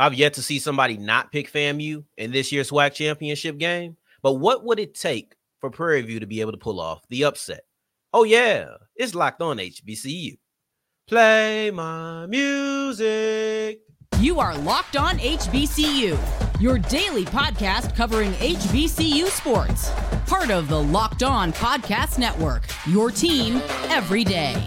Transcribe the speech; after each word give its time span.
I've 0.00 0.14
yet 0.14 0.32
to 0.34 0.42
see 0.42 0.58
somebody 0.58 0.96
not 0.96 1.30
pick 1.30 1.52
FAMU 1.52 2.04
in 2.16 2.32
this 2.32 2.50
year's 2.50 2.70
SWAC 2.70 2.94
championship 2.94 3.58
game. 3.58 3.98
But 4.22 4.34
what 4.34 4.64
would 4.64 4.78
it 4.80 4.94
take 4.94 5.34
for 5.60 5.68
Prairie 5.68 6.00
View 6.00 6.20
to 6.20 6.26
be 6.26 6.40
able 6.40 6.52
to 6.52 6.58
pull 6.58 6.80
off 6.80 7.06
the 7.10 7.24
upset? 7.24 7.64
Oh, 8.14 8.24
yeah, 8.24 8.76
it's 8.96 9.14
locked 9.14 9.42
on 9.42 9.58
HBCU. 9.58 10.38
Play 11.06 11.70
my 11.70 12.24
music. 12.24 13.80
You 14.20 14.40
are 14.40 14.56
Locked 14.56 14.96
On 14.96 15.18
HBCU, 15.18 16.18
your 16.60 16.78
daily 16.78 17.26
podcast 17.26 17.94
covering 17.94 18.32
HBCU 18.32 19.26
sports. 19.26 19.90
Part 20.26 20.50
of 20.50 20.68
the 20.68 20.82
Locked 20.82 21.22
On 21.22 21.52
Podcast 21.52 22.18
Network, 22.18 22.62
your 22.86 23.10
team 23.10 23.60
every 23.90 24.24
day. 24.24 24.66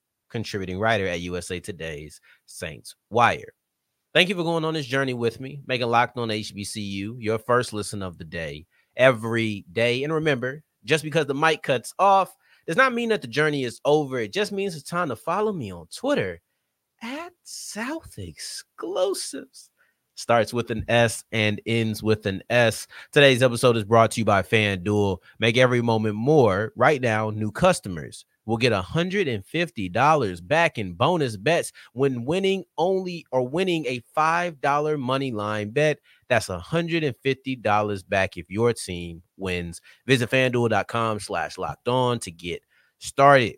contributing 0.31 0.79
writer 0.79 1.05
at 1.07 1.21
USA 1.21 1.59
Today's 1.59 2.19
Saints 2.47 2.95
Wire. 3.09 3.53
Thank 4.13 4.29
you 4.29 4.35
for 4.35 4.43
going 4.43 4.65
on 4.65 4.73
this 4.73 4.85
journey 4.85 5.13
with 5.13 5.39
me, 5.39 5.61
making 5.67 5.87
Locked 5.87 6.17
On 6.17 6.29
HBCU 6.29 7.15
your 7.19 7.37
first 7.37 7.71
listen 7.71 8.01
of 8.01 8.17
the 8.17 8.25
day 8.25 8.65
every 8.97 9.65
day. 9.71 10.03
And 10.03 10.11
remember, 10.11 10.63
just 10.83 11.03
because 11.03 11.27
the 11.27 11.35
mic 11.35 11.63
cuts 11.63 11.93
off 11.99 12.35
does 12.67 12.75
not 12.75 12.93
mean 12.93 13.09
that 13.09 13.21
the 13.21 13.27
journey 13.27 13.63
is 13.63 13.79
over. 13.85 14.19
It 14.19 14.33
just 14.33 14.51
means 14.51 14.75
it's 14.75 14.89
time 14.89 15.09
to 15.09 15.15
follow 15.15 15.53
me 15.53 15.71
on 15.71 15.87
Twitter 15.95 16.41
at 17.01 17.31
South 17.43 18.15
Exclusives. 18.17 19.69
Starts 20.15 20.53
with 20.53 20.69
an 20.71 20.85
S 20.87 21.23
and 21.31 21.61
ends 21.65 22.03
with 22.03 22.25
an 22.25 22.43
S. 22.49 22.85
Today's 23.11 23.41
episode 23.41 23.77
is 23.77 23.85
brought 23.85 24.11
to 24.11 24.21
you 24.21 24.25
by 24.25 24.41
FanDuel. 24.43 25.17
Make 25.39 25.57
every 25.57 25.81
moment 25.81 26.15
more. 26.15 26.73
Right 26.75 27.01
now, 27.01 27.29
new 27.29 27.51
customers 27.51 28.25
will 28.45 28.57
get 28.57 28.73
$150 28.73 30.47
back 30.47 30.77
in 30.77 30.93
bonus 30.93 31.37
bets 31.37 31.71
when 31.93 32.25
winning 32.25 32.63
only 32.77 33.25
or 33.31 33.47
winning 33.47 33.85
a 33.85 34.01
$5 34.17 34.99
money 34.99 35.31
line 35.31 35.69
bet. 35.71 35.99
That's 36.29 36.47
$150 36.47 38.09
back 38.09 38.37
if 38.37 38.49
your 38.49 38.73
team 38.73 39.21
wins. 39.37 39.81
Visit 40.07 40.29
fanduel.com 40.29 41.19
slash 41.19 41.57
locked 41.57 41.87
on 41.87 42.19
to 42.19 42.31
get 42.31 42.61
started. 42.99 43.57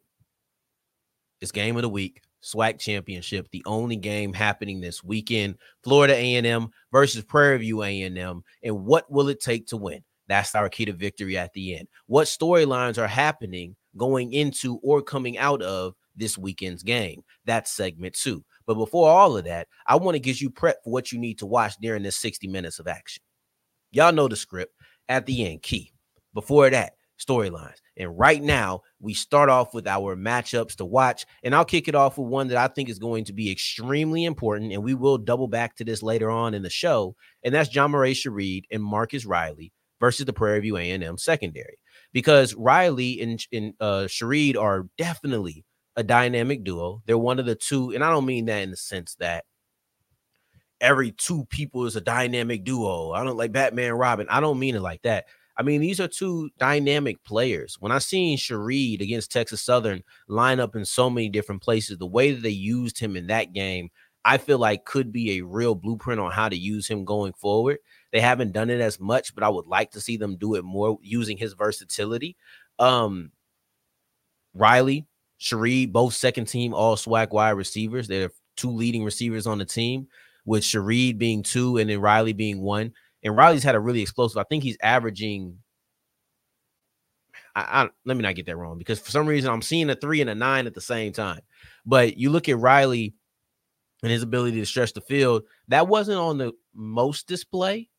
It's 1.41 1.51
game 1.51 1.75
of 1.75 1.81
the 1.81 1.89
week. 1.89 2.21
SWAC 2.43 2.77
championship, 2.77 3.47
the 3.51 3.63
only 3.65 3.95
game 3.95 4.33
happening 4.33 4.81
this 4.81 5.03
weekend. 5.03 5.55
Florida 5.81 6.13
A&M 6.13 6.69
versus 6.91 7.23
Prairie 7.23 7.59
View 7.59 7.83
A&M. 7.83 8.43
And 8.63 8.85
what 8.85 9.09
will 9.09 9.29
it 9.29 9.39
take 9.39 9.67
to 9.67 9.77
win? 9.77 10.03
That's 10.27 10.53
our 10.55 10.69
key 10.69 10.85
to 10.85 10.93
victory 10.93 11.37
at 11.37 11.53
the 11.53 11.77
end. 11.77 11.87
What 12.07 12.27
storylines 12.27 12.97
are 12.97 13.07
happening 13.07 13.75
going 13.97 14.33
into 14.33 14.77
or 14.83 15.01
coming 15.01 15.37
out 15.37 15.61
of 15.61 15.93
this 16.15 16.37
weekend's 16.37 16.83
game. 16.83 17.23
That's 17.45 17.71
segment 17.71 18.15
two. 18.15 18.43
But 18.65 18.75
before 18.75 19.09
all 19.09 19.37
of 19.37 19.45
that, 19.45 19.67
I 19.87 19.95
want 19.95 20.15
to 20.15 20.19
get 20.19 20.41
you 20.41 20.49
prep 20.49 20.83
for 20.83 20.91
what 20.91 21.11
you 21.11 21.19
need 21.19 21.39
to 21.39 21.45
watch 21.45 21.75
during 21.81 22.03
this 22.03 22.17
60 22.17 22.47
minutes 22.47 22.79
of 22.79 22.87
action. 22.87 23.23
Y'all 23.91 24.13
know 24.13 24.27
the 24.27 24.35
script 24.35 24.73
at 25.09 25.25
the 25.25 25.45
end, 25.45 25.61
key. 25.61 25.91
Before 26.33 26.69
that, 26.69 26.93
storylines. 27.19 27.77
And 27.97 28.17
right 28.17 28.41
now, 28.41 28.81
we 28.99 29.13
start 29.13 29.49
off 29.49 29.73
with 29.73 29.87
our 29.87 30.15
matchups 30.15 30.75
to 30.77 30.85
watch. 30.85 31.25
And 31.43 31.53
I'll 31.53 31.65
kick 31.65 31.87
it 31.87 31.95
off 31.95 32.17
with 32.17 32.27
one 32.27 32.47
that 32.47 32.57
I 32.57 32.67
think 32.67 32.89
is 32.89 32.99
going 32.99 33.25
to 33.25 33.33
be 33.33 33.51
extremely 33.51 34.25
important. 34.25 34.73
And 34.73 34.83
we 34.83 34.93
will 34.93 35.17
double 35.17 35.47
back 35.47 35.75
to 35.75 35.85
this 35.85 36.01
later 36.01 36.31
on 36.31 36.53
in 36.53 36.63
the 36.63 36.69
show. 36.69 37.15
And 37.43 37.53
that's 37.53 37.69
John 37.69 37.91
Murray 37.91 38.13
Shareed 38.13 38.63
and 38.71 38.83
Marcus 38.83 39.25
Riley 39.25 39.71
versus 39.99 40.25
the 40.25 40.33
Prairie 40.33 40.61
View 40.61 40.77
A&M 40.77 41.17
secondary 41.17 41.77
because 42.13 42.53
Riley 42.55 43.19
and, 43.21 43.45
and 43.51 43.73
uh, 43.79 44.07
are 44.59 44.87
definitely 44.97 45.65
a 45.95 46.03
dynamic 46.03 46.63
duo. 46.63 47.01
They're 47.05 47.17
one 47.17 47.39
of 47.39 47.45
the 47.45 47.55
two, 47.55 47.91
and 47.91 48.03
I 48.03 48.09
don't 48.09 48.25
mean 48.25 48.45
that 48.45 48.61
in 48.61 48.71
the 48.71 48.77
sense 48.77 49.15
that 49.15 49.45
every 50.79 51.11
two 51.11 51.45
people 51.45 51.85
is 51.85 51.95
a 51.95 52.01
dynamic 52.01 52.63
duo. 52.63 53.11
I 53.11 53.23
don't 53.23 53.37
like 53.37 53.51
Batman 53.51 53.93
Robin. 53.93 54.27
I 54.29 54.39
don't 54.39 54.59
mean 54.59 54.75
it 54.75 54.81
like 54.81 55.01
that. 55.03 55.25
I 55.55 55.63
mean, 55.63 55.81
these 55.81 55.99
are 55.99 56.07
two 56.07 56.49
dynamic 56.57 57.23
players. 57.23 57.77
When 57.79 57.91
I 57.91 57.99
seen 57.99 58.37
Sheread 58.37 59.01
against 59.01 59.31
Texas 59.31 59.61
Southern 59.61 60.03
line 60.27 60.59
up 60.59 60.75
in 60.75 60.83
so 60.83 61.09
many 61.09 61.29
different 61.29 61.61
places, 61.61 61.97
the 61.97 62.07
way 62.07 62.31
that 62.31 62.41
they 62.41 62.49
used 62.49 62.99
him 62.99 63.15
in 63.15 63.27
that 63.27 63.53
game, 63.53 63.89
I 64.25 64.37
feel 64.37 64.57
like 64.57 64.85
could 64.85 65.11
be 65.11 65.37
a 65.37 65.45
real 65.45 65.75
blueprint 65.75 66.19
on 66.19 66.31
how 66.31 66.49
to 66.49 66.57
use 66.57 66.87
him 66.87 67.05
going 67.05 67.33
forward. 67.33 67.77
They 68.13 68.21
haven't 68.21 68.53
done 68.53 68.69
it 68.69 68.79
as 68.79 68.99
much, 68.99 69.33
but 69.33 69.43
I 69.43 69.49
would 69.49 69.65
like 69.65 69.91
to 69.91 70.01
see 70.01 70.17
them 70.17 70.37
do 70.37 70.53
it 70.53 70.63
more 70.63 70.99
using 71.01 71.35
his 71.35 71.53
versatility. 71.53 72.37
Um, 72.77 73.31
Riley, 74.53 75.07
Sheread, 75.41 75.91
both 75.91 76.13
second 76.13 76.45
team 76.45 76.75
all 76.75 76.95
SWAC 76.95 77.31
wide 77.31 77.51
receivers. 77.51 78.07
They're 78.07 78.31
two 78.55 78.69
leading 78.69 79.03
receivers 79.03 79.47
on 79.47 79.57
the 79.57 79.65
team, 79.65 80.07
with 80.45 80.63
Sheread 80.63 81.17
being 81.17 81.41
two 81.41 81.77
and 81.77 81.89
then 81.89 82.01
Riley 82.01 82.33
being 82.33 82.61
one. 82.61 82.93
And 83.23 83.35
Riley's 83.35 83.63
had 83.63 83.75
a 83.75 83.79
really 83.79 84.03
explosive. 84.03 84.37
I 84.37 84.43
think 84.43 84.63
he's 84.63 84.77
averaging. 84.81 85.57
I, 87.55 87.61
I, 87.61 87.89
let 88.05 88.15
me 88.15 88.21
not 88.23 88.35
get 88.35 88.45
that 88.45 88.57
wrong 88.57 88.77
because 88.77 88.99
for 88.99 89.09
some 89.09 89.25
reason 89.25 89.51
I'm 89.51 89.61
seeing 89.61 89.89
a 89.89 89.95
three 89.95 90.21
and 90.21 90.29
a 90.29 90.35
nine 90.35 90.67
at 90.67 90.75
the 90.75 90.81
same 90.81 91.13
time. 91.13 91.41
But 91.83 92.17
you 92.17 92.29
look 92.29 92.47
at 92.47 92.59
Riley 92.59 93.15
and 94.03 94.11
his 94.11 94.21
ability 94.21 94.59
to 94.59 94.65
stretch 94.65 94.93
the 94.93 95.01
field. 95.01 95.43
That 95.69 95.87
wasn't 95.87 96.19
on 96.19 96.37
the 96.37 96.51
most 96.75 97.27
display, 97.27 97.89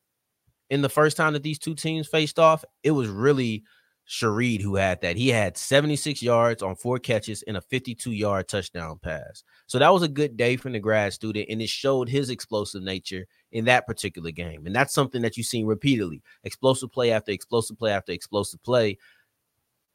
in 0.71 0.83
the 0.83 0.89
first 0.89 1.17
time 1.17 1.33
that 1.35 1.43
these 1.43 1.59
two 1.59 1.75
teams 1.75 2.09
faced 2.09 2.39
off, 2.39 2.65
it 2.83 2.93
was 2.93 3.09
really 3.09 3.65
Sheread 4.09 4.61
who 4.61 4.77
had 4.77 5.01
that. 5.01 5.17
He 5.17 5.29
had 5.29 5.57
76 5.57 6.23
yards 6.23 6.63
on 6.63 6.77
four 6.77 6.99
catches 6.99 7.43
and 7.43 7.57
a 7.57 7.61
52 7.63 8.13
yard 8.13 8.49
touchdown 8.49 8.99
pass. 9.03 9.43
So 9.67 9.79
that 9.79 9.93
was 9.93 10.03
a 10.03 10.09
good 10.09 10.37
day 10.37 10.57
from 10.57 10.73
the 10.73 10.81
grad 10.81 11.13
student, 11.13 11.49
and 11.49 11.63
it 11.63 11.69
showed 11.69 12.09
his 12.09 12.29
explosive 12.31 12.83
nature 12.83 13.27
in 13.53 13.65
that 13.65 13.87
particular 13.87 14.31
game. 14.31 14.67
And 14.67 14.75
that's 14.75 14.93
something 14.93 15.23
that 15.23 15.37
you've 15.37 15.47
seen 15.47 15.67
repeatedly 15.67 16.23
explosive 16.45 16.93
play 16.93 17.13
after 17.13 17.33
explosive 17.33 17.79
play 17.79 17.93
after 17.93 18.13
explosive 18.13 18.63
play. 18.63 18.99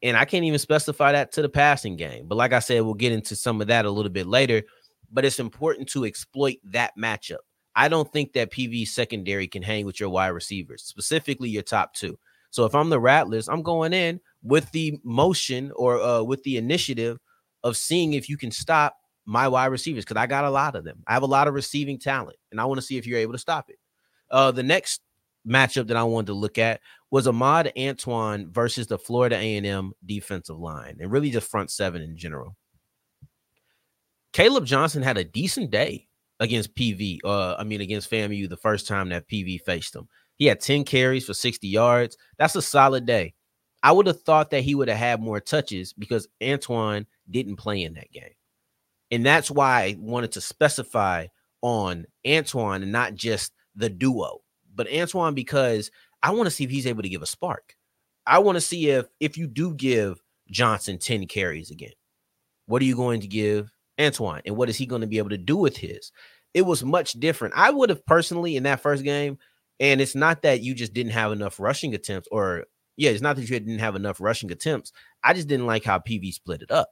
And 0.02 0.16
I 0.16 0.24
can't 0.24 0.44
even 0.44 0.58
specify 0.58 1.12
that 1.12 1.32
to 1.32 1.42
the 1.42 1.48
passing 1.48 1.96
game. 1.96 2.26
But 2.26 2.36
like 2.36 2.52
I 2.52 2.60
said, 2.60 2.82
we'll 2.82 2.94
get 2.94 3.12
into 3.12 3.36
some 3.36 3.60
of 3.60 3.68
that 3.68 3.84
a 3.84 3.90
little 3.90 4.10
bit 4.10 4.26
later. 4.26 4.62
But 5.12 5.24
it's 5.24 5.40
important 5.40 5.88
to 5.90 6.04
exploit 6.04 6.56
that 6.64 6.92
matchup. 6.96 7.38
I 7.80 7.88
don't 7.88 8.12
think 8.12 8.34
that 8.34 8.50
PV 8.50 8.88
secondary 8.88 9.48
can 9.48 9.62
hang 9.62 9.86
with 9.86 9.98
your 9.98 10.10
wide 10.10 10.28
receivers, 10.28 10.82
specifically 10.82 11.48
your 11.48 11.62
top 11.62 11.94
two. 11.94 12.18
So 12.50 12.66
if 12.66 12.74
I'm 12.74 12.90
the 12.90 13.00
Rattlers, 13.00 13.48
I'm 13.48 13.62
going 13.62 13.94
in 13.94 14.20
with 14.42 14.70
the 14.72 14.98
motion 15.02 15.72
or 15.74 15.98
uh, 15.98 16.22
with 16.22 16.42
the 16.42 16.58
initiative 16.58 17.16
of 17.64 17.78
seeing 17.78 18.12
if 18.12 18.28
you 18.28 18.36
can 18.36 18.50
stop 18.50 18.96
my 19.24 19.48
wide 19.48 19.68
receivers 19.68 20.04
because 20.04 20.20
I 20.20 20.26
got 20.26 20.44
a 20.44 20.50
lot 20.50 20.76
of 20.76 20.84
them. 20.84 21.02
I 21.06 21.14
have 21.14 21.22
a 21.22 21.26
lot 21.26 21.48
of 21.48 21.54
receiving 21.54 21.98
talent, 21.98 22.36
and 22.50 22.60
I 22.60 22.66
want 22.66 22.78
to 22.78 22.86
see 22.86 22.98
if 22.98 23.06
you're 23.06 23.18
able 23.18 23.32
to 23.32 23.38
stop 23.38 23.70
it. 23.70 23.78
Uh, 24.30 24.50
the 24.50 24.62
next 24.62 25.00
matchup 25.48 25.86
that 25.86 25.96
I 25.96 26.02
wanted 26.02 26.26
to 26.26 26.34
look 26.34 26.58
at 26.58 26.82
was 27.10 27.26
Ahmad 27.26 27.72
Antoine 27.78 28.52
versus 28.52 28.88
the 28.88 28.98
Florida 28.98 29.36
A&M 29.36 29.94
defensive 30.04 30.58
line, 30.58 30.98
and 31.00 31.10
really 31.10 31.30
just 31.30 31.50
front 31.50 31.70
seven 31.70 32.02
in 32.02 32.14
general. 32.14 32.56
Caleb 34.34 34.66
Johnson 34.66 35.02
had 35.02 35.16
a 35.16 35.24
decent 35.24 35.70
day 35.70 36.08
against 36.40 36.74
PV, 36.74 37.20
uh, 37.24 37.54
I 37.58 37.64
mean 37.64 37.80
against 37.80 38.10
FAMU 38.10 38.48
the 38.48 38.56
first 38.56 38.88
time 38.88 39.10
that 39.10 39.28
PV 39.28 39.60
faced 39.60 39.94
him. 39.94 40.08
He 40.36 40.46
had 40.46 40.60
10 40.60 40.84
carries 40.84 41.26
for 41.26 41.34
60 41.34 41.68
yards. 41.68 42.16
That's 42.38 42.56
a 42.56 42.62
solid 42.62 43.06
day. 43.06 43.34
I 43.82 43.92
would 43.92 44.06
have 44.06 44.22
thought 44.22 44.50
that 44.50 44.62
he 44.62 44.74
would 44.74 44.88
have 44.88 44.98
had 44.98 45.20
more 45.22 45.40
touches 45.40 45.92
because 45.92 46.28
Antoine 46.42 47.06
didn't 47.30 47.56
play 47.56 47.82
in 47.82 47.94
that 47.94 48.10
game. 48.10 48.34
And 49.10 49.24
that's 49.24 49.50
why 49.50 49.82
I 49.82 49.96
wanted 49.98 50.32
to 50.32 50.40
specify 50.40 51.26
on 51.62 52.06
Antoine 52.26 52.82
and 52.82 52.92
not 52.92 53.14
just 53.14 53.52
the 53.74 53.90
duo, 53.90 54.40
but 54.74 54.92
Antoine 54.92 55.34
because 55.34 55.90
I 56.22 56.30
want 56.30 56.46
to 56.46 56.50
see 56.50 56.64
if 56.64 56.70
he's 56.70 56.86
able 56.86 57.02
to 57.02 57.08
give 57.08 57.22
a 57.22 57.26
spark. 57.26 57.74
I 58.26 58.38
want 58.38 58.56
to 58.56 58.60
see 58.60 58.90
if 58.90 59.06
if 59.18 59.36
you 59.36 59.46
do 59.46 59.74
give 59.74 60.22
Johnson 60.50 60.98
10 60.98 61.26
carries 61.26 61.70
again, 61.70 61.92
what 62.66 62.82
are 62.82 62.86
you 62.86 62.96
going 62.96 63.20
to 63.20 63.28
give 63.28 63.70
Antoine, 64.00 64.42
and 64.46 64.56
what 64.56 64.68
is 64.68 64.76
he 64.76 64.86
going 64.86 65.02
to 65.02 65.06
be 65.06 65.18
able 65.18 65.30
to 65.30 65.38
do 65.38 65.56
with 65.56 65.76
his? 65.76 66.12
It 66.54 66.62
was 66.62 66.82
much 66.82 67.12
different. 67.14 67.54
I 67.56 67.70
would 67.70 67.90
have 67.90 68.04
personally 68.06 68.56
in 68.56 68.64
that 68.64 68.80
first 68.80 69.04
game, 69.04 69.38
And 69.80 70.00
it's 70.02 70.14
not 70.14 70.42
that 70.42 70.60
you 70.60 70.74
just 70.74 70.92
didn't 70.92 71.12
have 71.12 71.32
enough 71.32 71.58
rushing 71.58 71.94
attempts, 71.94 72.28
or 72.30 72.66
yeah, 72.96 73.10
it's 73.10 73.22
not 73.22 73.36
that 73.36 73.48
you 73.48 73.58
didn't 73.58 73.78
have 73.78 73.96
enough 73.96 74.20
rushing 74.20 74.52
attempts. 74.52 74.92
I 75.24 75.32
just 75.32 75.48
didn't 75.48 75.66
like 75.66 75.84
how 75.84 75.98
PV 75.98 76.34
split 76.34 76.60
it 76.62 76.70
up. 76.70 76.90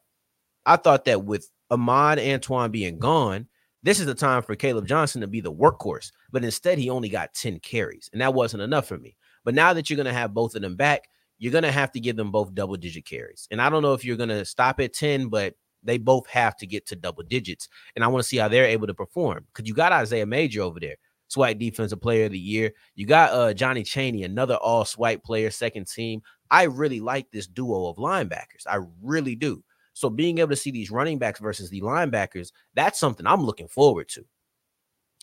I 0.65 0.77
thought 0.77 1.05
that 1.05 1.25
with 1.25 1.51
Ahmad 1.71 2.19
Antoine 2.19 2.71
being 2.71 2.99
gone, 2.99 3.47
this 3.83 4.01
is 4.01 4.07
the 4.07 4.15
time 4.15 4.43
for 4.43 4.57
Caleb 4.57 4.87
Johnson 4.87 5.21
to 5.21 5.27
be 5.27 5.43
the 5.43 5.53
workhorse. 5.53 6.11
But 6.33 6.45
instead, 6.45 6.79
he 6.79 6.89
only 6.89 7.11
got 7.11 7.35
10 7.35 7.61
carries, 7.61 8.09
and 8.13 8.23
that 8.23 8.35
wasn't 8.35 8.63
enough 8.63 8.89
for 8.89 8.99
me. 8.99 9.17
But 9.45 9.55
now 9.55 9.75
that 9.75 9.89
you're 9.89 9.97
going 9.97 10.07
to 10.07 10.13
have 10.13 10.35
both 10.35 10.55
of 10.55 10.63
them 10.63 10.77
back, 10.77 11.09
you're 11.39 11.53
going 11.53 11.65
to 11.65 11.71
have 11.71 11.93
to 11.93 12.01
give 12.01 12.17
them 12.17 12.33
both 12.33 12.55
double 12.55 12.77
digit 12.77 13.05
carries. 13.05 13.47
And 13.51 13.61
I 13.61 13.69
don't 13.69 13.83
know 13.83 13.93
if 13.93 14.05
you're 14.05 14.17
going 14.17 14.29
to 14.31 14.45
stop 14.47 14.81
at 14.81 14.95
10, 14.95 15.29
but 15.29 15.55
they 15.83 15.99
both 15.99 16.27
have 16.29 16.57
to 16.57 16.67
get 16.67 16.87
to 16.87 16.97
double 16.97 17.23
digits. 17.23 17.69
And 17.95 18.05
I 18.05 18.09
want 18.09 18.23
to 18.23 18.29
see 18.29 18.37
how 18.37 18.49
they're 18.49 18.65
able 18.65 18.87
to 18.87 18.95
perform 18.95 19.47
because 19.53 19.69
you 19.69 19.75
got 19.75 19.93
Isaiah 19.93 20.27
Major 20.27 20.63
over 20.63 20.81
there, 20.81 20.97
SWAC 21.35 21.59
Defensive 21.59 22.01
Player 22.01 22.27
of 22.27 22.33
the 22.33 22.39
Year. 22.39 22.73
You 22.95 23.07
got 23.07 23.33
uh, 23.33 23.55
Johnny 23.55 23.83
Chaney, 23.83 24.25
another 24.25 24.57
all 24.57 24.85
SWAC 24.85 25.23
player, 25.23 25.51
second 25.51 25.89
team. 25.89 26.23
I 26.51 26.65
really 26.65 27.01
like 27.01 27.31
this 27.31 27.47
duo 27.47 27.89
of 27.89 27.97
linebackers. 27.97 28.67
I 28.67 28.81
really 29.03 29.35
do. 29.35 29.63
So 29.93 30.09
being 30.09 30.39
able 30.39 30.51
to 30.51 30.57
see 30.57 30.71
these 30.71 30.91
running 30.91 31.19
backs 31.19 31.41
versus 31.41 31.71
the 31.71 31.81
linebackers, 31.81 32.53
that's 32.75 33.01
something 33.01 33.27
I'm 33.27 33.45
looking 33.45 33.69
forward 33.69 34.09
to. 34.11 34.25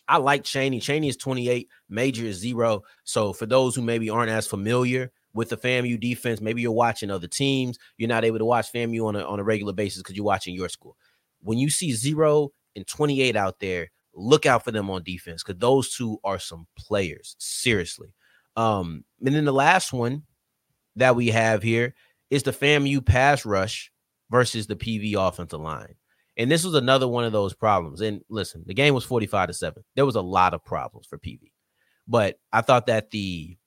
I 0.08 0.18
like 0.18 0.44
Chaney. 0.44 0.80
Chaney 0.80 1.08
is 1.08 1.16
28, 1.16 1.68
Major 1.88 2.26
is 2.26 2.36
zero. 2.36 2.82
So 3.04 3.32
for 3.32 3.46
those 3.46 3.74
who 3.74 3.82
maybe 3.82 4.10
aren't 4.10 4.30
as 4.30 4.46
familiar 4.46 5.10
with 5.36 5.50
the 5.50 5.56
FAMU 5.56 6.00
defense, 6.00 6.40
maybe 6.40 6.62
you're 6.62 6.72
watching 6.72 7.10
other 7.10 7.28
teams. 7.28 7.78
You're 7.98 8.08
not 8.08 8.24
able 8.24 8.38
to 8.38 8.44
watch 8.44 8.72
FAMU 8.72 9.06
on 9.06 9.16
a, 9.16 9.24
on 9.24 9.38
a 9.38 9.44
regular 9.44 9.74
basis 9.74 10.02
because 10.02 10.16
you're 10.16 10.24
watching 10.24 10.54
your 10.54 10.70
school. 10.70 10.96
When 11.42 11.58
you 11.58 11.68
see 11.68 11.92
zero 11.92 12.52
and 12.74 12.86
28 12.86 13.36
out 13.36 13.60
there, 13.60 13.90
look 14.14 14.46
out 14.46 14.64
for 14.64 14.72
them 14.72 14.90
on 14.90 15.02
defense 15.02 15.44
because 15.44 15.60
those 15.60 15.94
two 15.94 16.18
are 16.24 16.38
some 16.38 16.66
players. 16.76 17.36
Seriously. 17.38 18.14
Um, 18.56 19.04
and 19.24 19.34
then 19.34 19.44
the 19.44 19.52
last 19.52 19.92
one 19.92 20.22
that 20.96 21.14
we 21.14 21.28
have 21.28 21.62
here 21.62 21.94
is 22.30 22.42
the 22.42 22.52
FAMU 22.52 23.04
pass 23.04 23.44
rush 23.44 23.92
versus 24.30 24.66
the 24.66 24.74
PV 24.74 25.14
offensive 25.16 25.60
line. 25.60 25.94
And 26.38 26.50
this 26.50 26.64
was 26.64 26.74
another 26.74 27.06
one 27.06 27.24
of 27.24 27.32
those 27.32 27.54
problems. 27.54 28.00
And 28.00 28.22
listen, 28.30 28.64
the 28.66 28.74
game 28.74 28.94
was 28.94 29.04
45 29.04 29.48
to 29.48 29.54
7. 29.54 29.84
There 29.94 30.06
was 30.06 30.16
a 30.16 30.22
lot 30.22 30.54
of 30.54 30.64
problems 30.64 31.06
for 31.06 31.18
PV. 31.18 31.52
But 32.08 32.38
I 32.52 32.62
thought 32.62 32.86
that 32.86 33.10
the 33.10 33.58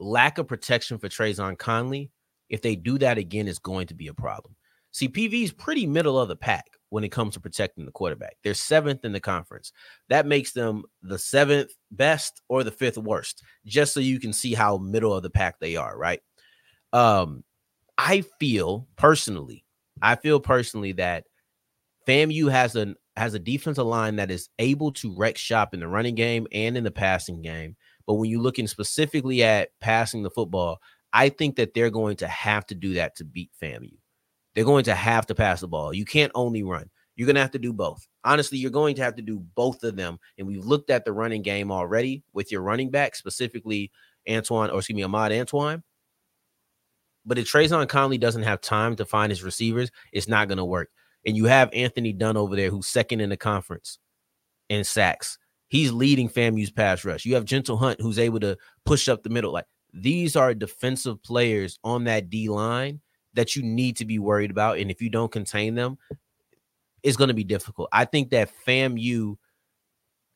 lack 0.00 0.38
of 0.38 0.48
protection 0.48 0.98
for 0.98 1.08
Trazonne 1.08 1.56
Connley, 1.56 2.10
if 2.48 2.62
they 2.62 2.74
do 2.74 2.98
that 2.98 3.18
again, 3.18 3.46
is 3.46 3.58
going 3.58 3.86
to 3.88 3.94
be 3.94 4.08
a 4.08 4.14
problem. 4.14 4.56
See, 4.92 5.08
PV 5.08 5.44
is 5.44 5.52
pretty 5.52 5.86
middle 5.86 6.18
of 6.18 6.28
the 6.28 6.36
pack 6.36 6.66
when 6.88 7.04
it 7.04 7.12
comes 7.12 7.34
to 7.34 7.40
protecting 7.40 7.86
the 7.86 7.92
quarterback. 7.92 8.36
They're 8.42 8.54
seventh 8.54 9.04
in 9.04 9.12
the 9.12 9.20
conference. 9.20 9.72
That 10.08 10.26
makes 10.26 10.52
them 10.52 10.82
the 11.02 11.18
seventh 11.18 11.70
best 11.92 12.42
or 12.48 12.64
the 12.64 12.72
fifth 12.72 12.98
worst, 12.98 13.44
just 13.64 13.94
so 13.94 14.00
you 14.00 14.18
can 14.18 14.32
see 14.32 14.54
how 14.54 14.78
middle 14.78 15.14
of 15.14 15.22
the 15.22 15.30
pack 15.30 15.60
they 15.60 15.76
are, 15.76 15.96
right? 15.96 16.20
Um, 16.92 17.44
I 17.96 18.22
feel 18.40 18.88
personally, 18.96 19.64
I 20.02 20.16
feel 20.16 20.40
personally 20.40 20.92
that 20.92 21.24
FAMU 22.08 22.50
has 22.50 22.74
an 22.74 22.96
has 23.16 23.34
a 23.34 23.38
defensive 23.38 23.86
line 23.86 24.16
that 24.16 24.30
is 24.30 24.48
able 24.58 24.92
to 24.92 25.14
wreck 25.14 25.36
shop 25.36 25.74
in 25.74 25.80
the 25.80 25.88
running 25.88 26.14
game 26.14 26.46
and 26.52 26.76
in 26.76 26.84
the 26.84 26.90
passing 26.90 27.42
game. 27.42 27.76
But 28.06 28.14
when 28.14 28.30
you're 28.30 28.40
looking 28.40 28.66
specifically 28.66 29.42
at 29.42 29.70
passing 29.80 30.22
the 30.22 30.30
football, 30.30 30.80
I 31.12 31.28
think 31.28 31.56
that 31.56 31.74
they're 31.74 31.90
going 31.90 32.16
to 32.18 32.28
have 32.28 32.66
to 32.66 32.74
do 32.74 32.94
that 32.94 33.16
to 33.16 33.24
beat 33.24 33.50
FAMU. 33.60 33.92
They're 34.54 34.64
going 34.64 34.84
to 34.84 34.94
have 34.94 35.26
to 35.26 35.34
pass 35.34 35.60
the 35.60 35.68
ball. 35.68 35.94
You 35.94 36.04
can't 36.04 36.32
only 36.34 36.62
run. 36.62 36.90
You're 37.16 37.26
going 37.26 37.36
to 37.36 37.42
have 37.42 37.50
to 37.52 37.58
do 37.58 37.72
both. 37.72 38.06
Honestly, 38.24 38.58
you're 38.58 38.70
going 38.70 38.94
to 38.96 39.02
have 39.02 39.16
to 39.16 39.22
do 39.22 39.40
both 39.54 39.82
of 39.84 39.96
them. 39.96 40.18
And 40.38 40.46
we've 40.46 40.64
looked 40.64 40.90
at 40.90 41.04
the 41.04 41.12
running 41.12 41.42
game 41.42 41.70
already 41.70 42.22
with 42.32 42.50
your 42.50 42.62
running 42.62 42.90
back, 42.90 43.14
specifically 43.14 43.90
Antoine, 44.28 44.70
or 44.70 44.78
excuse 44.78 44.96
me, 44.96 45.02
Ahmad 45.02 45.32
Antoine. 45.32 45.82
But 47.26 47.38
if 47.38 47.46
Trazonne 47.46 47.86
Connley 47.86 48.18
doesn't 48.18 48.42
have 48.42 48.60
time 48.60 48.96
to 48.96 49.04
find 49.04 49.30
his 49.30 49.44
receivers, 49.44 49.90
it's 50.12 50.28
not 50.28 50.48
going 50.48 50.58
to 50.58 50.64
work. 50.64 50.90
And 51.26 51.36
you 51.36 51.44
have 51.44 51.70
Anthony 51.72 52.12
Dunn 52.12 52.36
over 52.36 52.56
there, 52.56 52.70
who's 52.70 52.86
second 52.86 53.20
in 53.20 53.28
the 53.28 53.36
conference 53.36 53.98
in 54.68 54.84
sacks. 54.84 55.38
He's 55.70 55.92
leading 55.92 56.28
FAMU's 56.28 56.72
pass 56.72 57.04
rush. 57.04 57.24
You 57.24 57.36
have 57.36 57.44
Gentle 57.44 57.76
Hunt, 57.76 58.00
who's 58.00 58.18
able 58.18 58.40
to 58.40 58.58
push 58.84 59.08
up 59.08 59.22
the 59.22 59.30
middle. 59.30 59.52
Like 59.52 59.66
these 59.94 60.34
are 60.34 60.52
defensive 60.52 61.22
players 61.22 61.78
on 61.84 62.04
that 62.04 62.28
D 62.28 62.48
line 62.48 63.00
that 63.34 63.54
you 63.54 63.62
need 63.62 63.96
to 63.98 64.04
be 64.04 64.18
worried 64.18 64.50
about. 64.50 64.78
And 64.78 64.90
if 64.90 65.00
you 65.00 65.08
don't 65.10 65.30
contain 65.30 65.76
them, 65.76 65.96
it's 67.04 67.16
going 67.16 67.28
to 67.28 67.34
be 67.34 67.44
difficult. 67.44 67.88
I 67.92 68.04
think 68.04 68.30
that 68.30 68.50
FAMU, 68.66 69.36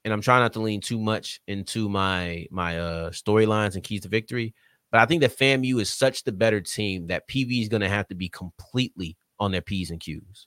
and 0.05 0.13
I'm 0.13 0.23
trying 0.23 0.43
not 0.43 0.53
to 0.53 0.61
lean 0.61 0.81
too 0.81 1.01
much 1.01 1.41
into 1.49 1.89
my 1.89 2.47
my 2.53 2.79
uh 2.79 3.11
storylines 3.11 3.75
and 3.75 3.83
keys 3.83 4.03
to 4.03 4.09
victory, 4.09 4.55
but 4.93 5.01
I 5.01 5.07
think 5.07 5.23
that 5.23 5.37
FAMU 5.37 5.81
is 5.81 5.91
such 5.91 6.23
the 6.23 6.31
better 6.31 6.61
team 6.61 7.09
that 7.09 7.29
PV 7.29 7.61
is 7.61 7.69
going 7.69 7.81
to 7.83 7.89
have 7.89 8.07
to 8.07 8.15
be 8.15 8.29
completely 8.29 9.17
on 9.41 9.51
their 9.51 9.63
P's 9.63 9.91
and 9.91 9.99
Q's. 9.99 10.47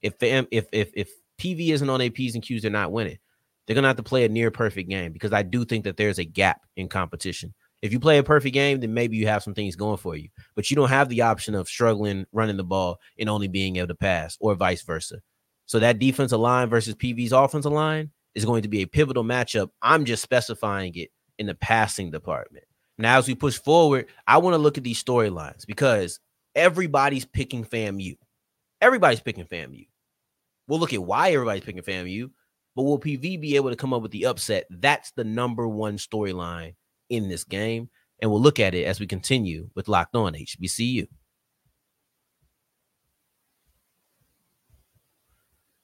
If 0.00 0.14
FAM, 0.20 0.46
if 0.52 0.66
if 0.72 0.92
if 0.94 1.10
PV 1.40 1.70
isn't 1.70 1.90
on 1.90 1.98
their 1.98 2.10
P's 2.10 2.34
and 2.34 2.44
Q's, 2.44 2.62
they're 2.62 2.70
not 2.70 2.92
winning. 2.92 3.18
They're 3.68 3.74
to 3.82 3.86
have 3.86 3.96
to 3.96 4.02
play 4.02 4.24
a 4.24 4.30
near 4.30 4.50
perfect 4.50 4.88
game 4.88 5.12
because 5.12 5.34
I 5.34 5.42
do 5.42 5.64
think 5.66 5.84
that 5.84 5.98
there's 5.98 6.18
a 6.18 6.24
gap 6.24 6.62
in 6.76 6.88
competition. 6.88 7.52
If 7.82 7.92
you 7.92 8.00
play 8.00 8.16
a 8.16 8.22
perfect 8.22 8.54
game, 8.54 8.80
then 8.80 8.94
maybe 8.94 9.18
you 9.18 9.26
have 9.26 9.42
some 9.42 9.52
things 9.54 9.76
going 9.76 9.98
for 9.98 10.16
you, 10.16 10.30
but 10.56 10.70
you 10.70 10.74
don't 10.74 10.88
have 10.88 11.10
the 11.10 11.20
option 11.20 11.54
of 11.54 11.68
struggling 11.68 12.24
running 12.32 12.56
the 12.56 12.64
ball 12.64 12.98
and 13.18 13.28
only 13.28 13.46
being 13.46 13.76
able 13.76 13.88
to 13.88 13.94
pass, 13.94 14.38
or 14.40 14.54
vice 14.54 14.82
versa. 14.82 15.20
So 15.66 15.78
that 15.80 15.98
defensive 15.98 16.40
line 16.40 16.70
versus 16.70 16.94
PV's 16.94 17.32
offensive 17.32 17.70
line 17.70 18.10
is 18.34 18.46
going 18.46 18.62
to 18.62 18.68
be 18.68 18.80
a 18.80 18.86
pivotal 18.86 19.22
matchup. 19.22 19.68
I'm 19.82 20.06
just 20.06 20.22
specifying 20.22 20.94
it 20.94 21.10
in 21.38 21.46
the 21.46 21.54
passing 21.54 22.10
department. 22.10 22.64
Now, 22.96 23.18
as 23.18 23.28
we 23.28 23.34
push 23.34 23.58
forward, 23.58 24.06
I 24.26 24.38
want 24.38 24.54
to 24.54 24.58
look 24.58 24.78
at 24.78 24.82
these 24.82 25.02
storylines 25.04 25.66
because 25.66 26.20
everybody's 26.54 27.26
picking 27.26 27.64
FAMU. 27.64 28.16
Everybody's 28.80 29.20
picking 29.20 29.44
FAMU. 29.44 29.86
We'll 30.66 30.80
look 30.80 30.94
at 30.94 31.02
why 31.02 31.32
everybody's 31.32 31.64
picking 31.64 31.82
FAMU, 31.82 32.30
but 32.78 32.84
will 32.84 33.00
PV 33.00 33.40
be 33.40 33.56
able 33.56 33.70
to 33.70 33.76
come 33.76 33.92
up 33.92 34.02
with 34.02 34.12
the 34.12 34.26
upset? 34.26 34.64
That's 34.70 35.10
the 35.10 35.24
number 35.24 35.66
one 35.66 35.96
storyline 35.96 36.76
in 37.10 37.28
this 37.28 37.42
game. 37.42 37.90
And 38.22 38.30
we'll 38.30 38.40
look 38.40 38.60
at 38.60 38.72
it 38.72 38.84
as 38.84 39.00
we 39.00 39.06
continue 39.08 39.68
with 39.74 39.88
Locked 39.88 40.14
On 40.14 40.32
HBCU. 40.32 41.08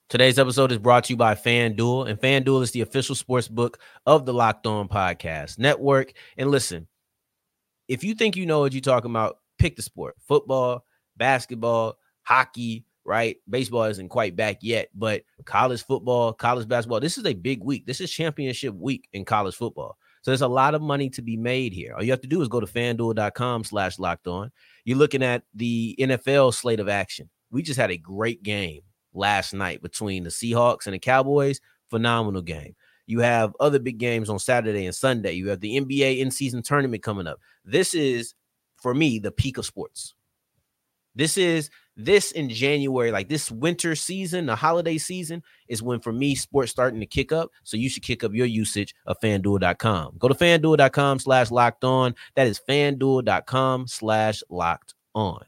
Today's 0.09 0.39
episode 0.39 0.71
is 0.71 0.79
brought 0.79 1.03
to 1.05 1.15
you 1.15 1.17
by 1.17 1.35
FanDuel, 1.35 2.09
and 2.09 2.21
FanDuel 2.21 2.63
is 2.63 2.71
the 2.71 2.83
official 2.83 3.17
sports 3.17 3.49
book 3.49 3.81
of 4.07 4.25
the 4.25 4.33
Locked 4.33 4.65
On 4.69 4.87
Podcast 4.87 5.59
Network. 5.59 6.13
And 6.37 6.53
listen, 6.53 6.87
if 7.89 8.05
you 8.05 8.15
think 8.15 8.37
you 8.37 8.47
know 8.47 8.61
what 8.61 8.73
you're 8.73 8.81
talking 8.81 9.11
about, 9.11 9.39
pick 9.59 9.75
the 9.75 9.83
sport 9.83 10.15
football, 10.29 10.85
basketball, 11.17 11.99
hockey, 12.23 12.85
right? 13.05 13.37
Baseball 13.49 13.85
isn't 13.85 14.09
quite 14.09 14.37
back 14.37 14.59
yet, 14.63 14.89
but 14.95 15.23
college 15.45 15.85
football, 15.85 16.33
college 16.33 16.67
basketball, 16.67 17.01
this 17.01 17.19
is 17.19 17.27
a 17.27 17.35
big 17.35 17.63
week. 17.63 17.87
This 17.87 18.01
is 18.01 18.11
championship 18.11 18.75
week 18.75 19.09
in 19.13 19.25
college 19.25 19.55
football. 19.55 19.97
So 20.23 20.31
there's 20.31 20.41
a 20.41 20.49
lot 20.49 20.75
of 20.75 20.81
money 20.81 21.11
to 21.11 21.23
be 21.23 21.37
made 21.37 21.75
here. 21.75 21.95
All 21.95 22.03
you 22.03 22.11
have 22.11 22.23
to 22.23 22.29
do 22.29 22.41
is 22.41 22.49
go 22.49 22.61
to 22.61 22.67
fanduel.com 22.67 23.65
slash 23.65 23.99
locked 23.99 24.27
on. 24.27 24.51
You're 24.87 24.97
looking 24.97 25.23
at 25.23 25.43
the 25.55 25.95
NFL 26.01 26.55
slate 26.55 26.81
of 26.81 26.89
action. 26.89 27.29
We 27.51 27.63
just 27.63 27.79
had 27.79 27.91
a 27.91 27.99
great 27.99 28.43
game 28.43 28.81
last 29.13 29.53
night 29.53 29.83
between 29.83 30.25
the 30.25 30.31
Seahawks 30.31 30.87
and 30.87 30.95
the 30.95 30.99
Cowboys. 30.99 31.61
Phenomenal 31.91 32.41
game. 32.41 32.75
You 33.07 33.21
have 33.21 33.55
other 33.61 33.79
big 33.79 33.99
games 33.99 34.31
on 34.31 34.39
Saturday 34.39 34.87
and 34.87 34.95
Sunday. 34.95 35.33
You 35.33 35.49
have 35.49 35.61
the 35.61 35.79
NBA 35.79 36.21
in 36.21 36.31
season 36.31 36.63
tournament 36.63 37.03
coming 37.03 37.27
up. 37.27 37.39
This 37.63 37.93
is, 37.93 38.35
for 38.81 38.95
me, 38.95 39.19
the 39.19 39.31
peak 39.31 39.59
of 39.59 39.67
sports. 39.67 40.15
This 41.15 41.37
is 41.37 41.71
this 41.97 42.33
in 42.33 42.49
January, 42.49 43.13
like 43.13 43.29
this 43.29 43.51
winter 43.51 43.95
season, 43.95 44.47
the 44.47 44.57
holiday 44.57 44.99
season, 44.99 45.43
is 45.69 45.83
when 45.83 46.01
for 46.01 46.13
me 46.13 46.35
sports 46.35 46.71
starting 46.71 47.01
to 47.01 47.07
kick 47.07 47.31
up. 47.31 47.51
So 47.63 47.77
you 47.77 47.89
should 47.89 48.03
kick 48.03 48.25
up 48.25 48.35
your 48.35 48.47
usage 48.47 48.95
of 49.07 49.19
fanduel.com. 49.21 50.17
Go 50.19 50.29
to 50.29 50.35
fanduel.com 50.35 51.21
slash 51.21 51.51
locked 51.51 51.85
on. 51.85 52.15
That 52.35 52.49
is 52.49 52.61
fanduel.com 52.69 53.87
slash 53.87 54.43
locked 54.51 54.95
on. 55.15 55.45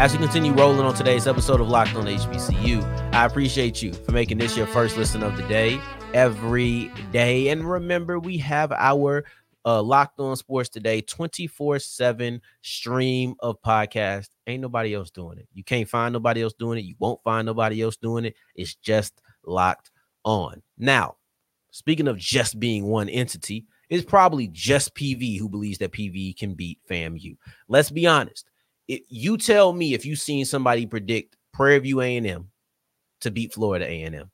As 0.00 0.12
we 0.12 0.18
continue 0.18 0.54
rolling 0.54 0.80
on 0.80 0.94
today's 0.94 1.26
episode 1.26 1.60
of 1.60 1.68
Locked 1.68 1.94
on 1.94 2.06
HBCU, 2.06 3.12
I 3.12 3.26
appreciate 3.26 3.82
you 3.82 3.92
for 3.92 4.12
making 4.12 4.38
this 4.38 4.56
your 4.56 4.66
first 4.66 4.96
listen 4.96 5.22
of 5.22 5.36
the 5.36 5.42
day 5.42 5.78
every 6.14 6.90
day. 7.12 7.48
And 7.48 7.70
remember, 7.70 8.18
we 8.18 8.38
have 8.38 8.72
our 8.72 9.26
uh, 9.66 9.82
Locked 9.82 10.18
on 10.18 10.36
Sports 10.36 10.70
Today 10.70 11.02
24 11.02 11.80
7 11.80 12.40
stream 12.62 13.34
of 13.40 13.60
podcast. 13.60 14.30
Ain't 14.46 14.62
nobody 14.62 14.94
else 14.94 15.10
doing 15.10 15.36
it. 15.36 15.46
You 15.52 15.62
can't 15.64 15.86
find 15.86 16.14
nobody 16.14 16.40
else 16.40 16.54
doing 16.54 16.78
it. 16.78 16.86
You 16.86 16.94
won't 16.98 17.22
find 17.22 17.44
nobody 17.44 17.82
else 17.82 17.98
doing 17.98 18.24
it. 18.24 18.36
It's 18.54 18.74
just 18.76 19.20
locked 19.44 19.90
on. 20.24 20.62
Now, 20.78 21.16
speaking 21.72 22.08
of 22.08 22.16
just 22.16 22.58
being 22.58 22.86
one 22.86 23.10
entity, 23.10 23.66
it's 23.90 24.06
probably 24.06 24.48
just 24.48 24.94
PV 24.94 25.38
who 25.38 25.50
believes 25.50 25.76
that 25.80 25.92
PV 25.92 26.38
can 26.38 26.54
beat 26.54 26.78
FAMU. 26.88 27.36
Let's 27.68 27.90
be 27.90 28.06
honest 28.06 28.49
It, 28.90 29.02
you 29.08 29.38
tell 29.38 29.72
me 29.72 29.94
if 29.94 30.04
you've 30.04 30.18
seen 30.18 30.44
somebody 30.44 30.84
predict 30.84 31.36
Prairie 31.52 31.78
View 31.78 32.00
A&M 32.00 32.50
to 33.20 33.30
beat 33.30 33.54
Florida 33.54 33.86
A&M. 33.86 34.28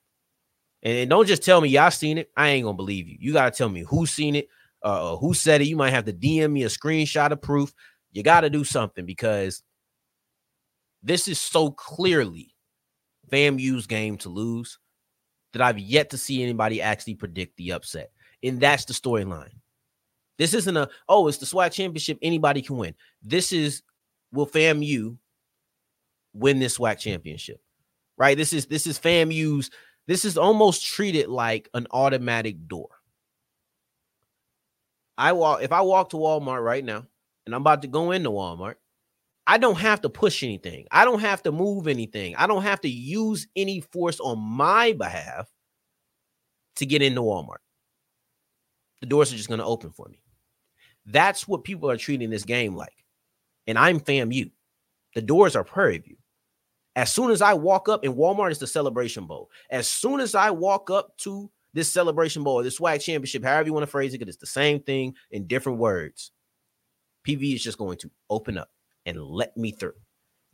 And 0.83 1.11
don't 1.11 1.27
just 1.27 1.43
tell 1.43 1.61
me 1.61 1.69
y'all 1.69 1.91
seen 1.91 2.17
it. 2.17 2.31
I 2.39 2.49
ain't 2.49 2.65
gonna 2.65 2.75
believe 2.75 3.07
you. 3.07 3.19
You 3.21 3.35
gotta 3.35 3.51
tell 3.51 3.69
me 3.69 3.85
who 3.87 4.07
seen 4.07 4.35
it, 4.35 4.49
uh, 4.83 5.13
uh 5.13 5.17
who 5.19 5.35
said 5.35 5.61
it. 5.61 5.67
You 5.67 5.77
might 5.77 5.91
have 5.91 6.07
to 6.07 6.13
DM 6.15 6.53
me 6.53 6.63
a 6.63 6.69
screenshot 6.69 7.33
of 7.33 7.43
proof. 7.43 7.75
You 8.13 8.23
gotta 8.23 8.49
do 8.49 8.65
something 8.65 9.05
because 9.05 9.63
this 11.03 11.29
is 11.29 11.39
so 11.39 11.71
clearly 11.71 12.55
FAMU's 13.31 13.87
game 13.87 14.17
to 14.19 14.31
lose 14.31 14.79
that 15.53 15.61
I've 15.61 15.79
yet 15.79 16.09
to 16.11 16.19
see 16.19 16.43
anybody 16.43 16.81
actually 16.81 17.17
predict 17.17 17.59
the 17.59 17.73
upset. 17.73 18.11
And 18.43 18.59
that's 18.59 18.87
the 18.87 18.95
storyline. 18.95 19.53
This 20.39 20.55
isn't 20.55 20.77
a, 20.79 20.89
oh, 21.11 21.29
it's 21.29 21.39
the 21.39 21.47
SWAC 21.47 21.73
championship. 21.73 22.19
Anybody 22.23 22.63
can 22.63 22.79
win. 22.79 22.95
This 23.23 23.53
is, 23.53 23.83
will 24.33 24.47
FAMU 24.47 25.19
win 26.33 26.59
this 26.59 26.79
SWAC 26.79 26.99
championship? 26.99 27.61
Right? 28.19 28.37
This 28.37 28.53
is, 28.53 28.67
this 28.67 28.87
is 28.87 28.99
FAMU's, 28.99 29.71
this 30.07 30.25
is 30.25 30.39
almost 30.39 30.87
treated 30.87 31.29
like 31.29 31.69
an 31.75 31.87
automatic 31.91 32.69
door. 32.69 32.89
I 35.19 35.33
walk, 35.33 35.63
if 35.63 35.73
I 35.73 35.81
walk 35.81 36.11
to 36.11 36.17
Walmart 36.17 36.63
right 36.63 36.85
now 36.85 37.07
and 37.47 37.55
I'm 37.55 37.63
about 37.63 37.83
to 37.83 37.89
go 37.89 38.11
into 38.11 38.31
Walmart, 38.31 38.75
I 39.47 39.59
don't 39.59 39.79
have 39.79 40.01
to 40.03 40.09
push 40.09 40.43
anything. 40.43 40.87
I 40.91 41.05
don't 41.05 41.21
have 41.21 41.43
to 41.45 41.53
move 41.53 41.87
anything. 41.87 42.35
I 42.37 42.47
don't 42.47 42.65
have 42.65 42.81
to 42.81 42.89
use 42.89 43.47
any 43.55 43.81
force 43.81 44.19
on 44.19 44.39
my 44.41 44.93
behalf 44.93 45.49
to 46.77 46.87
get 46.87 47.01
into 47.01 47.21
Walmart. 47.23 47.63
The 49.01 49.07
doors 49.07 49.33
are 49.33 49.37
just 49.37 49.49
going 49.49 49.61
to 49.61 49.67
open 49.67 49.93
for 49.93 50.09
me. 50.09 50.21
That's 51.07 51.47
what 51.47 51.65
people 51.65 51.91
are 51.91 51.97
treating 51.97 52.31
this 52.31 52.45
game 52.45 52.75
like. 52.75 53.05
And 53.67 53.79
I'm 53.79 54.01
FAMU. 54.01 54.51
The 55.15 55.23
doors 55.23 55.57
are 55.57 55.65
Prairie 55.65 55.99
View. 55.99 56.17
As 56.95 57.13
soon 57.13 57.31
as 57.31 57.43
I 57.43 57.55
walk 57.55 57.89
up, 57.89 58.05
in 58.05 58.15
Walmart 58.15 58.51
is 58.51 58.59
the 58.59 58.67
Celebration 58.67 59.27
Bowl. 59.27 59.51
As 59.71 59.89
soon 59.89 60.21
as 60.21 60.35
I 60.35 60.51
walk 60.51 60.91
up 60.91 61.17
to 61.19 61.51
this 61.75 61.93
Celebration 61.93 62.43
Bowl 62.43 62.63
this 62.63 62.79
SWAC 62.79 63.03
Championship, 63.03 63.45
however 63.45 63.67
you 63.67 63.75
want 63.75 63.83
to 63.83 63.91
phrase 63.91 64.15
it, 64.15 64.19
because 64.19 64.35
it's 64.35 64.41
the 64.41 64.47
same 64.47 64.81
thing 64.81 65.15
in 65.31 65.47
different 65.47 65.79
words. 65.79 66.33
PV 67.29 67.55
is 67.55 67.63
just 67.63 67.77
going 67.77 67.99
to 67.99 68.11
open 68.31 68.57
up 68.57 68.71
and 69.05 69.21
let 69.21 69.55
me 69.57 69.73
through. 69.73 69.93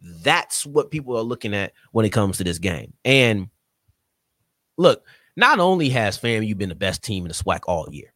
That's 0.00 0.66
what 0.66 0.90
people 0.90 1.16
are 1.16 1.23
looking 1.23 1.54
at 1.54 1.73
when 1.92 2.04
it 2.04 2.11
comes 2.11 2.38
to 2.38 2.45
this 2.45 2.59
game. 2.59 2.95
And 3.04 3.50
look, 4.76 5.07
not 5.37 5.61
only 5.61 5.90
has 5.90 6.19
FAMU 6.19 6.59
been 6.59 6.71
the 6.71 6.75
best 6.75 7.04
team 7.04 7.25
in 7.25 7.28
the 7.28 7.35
SWAC 7.35 7.61
all 7.69 7.88
year, 7.92 8.12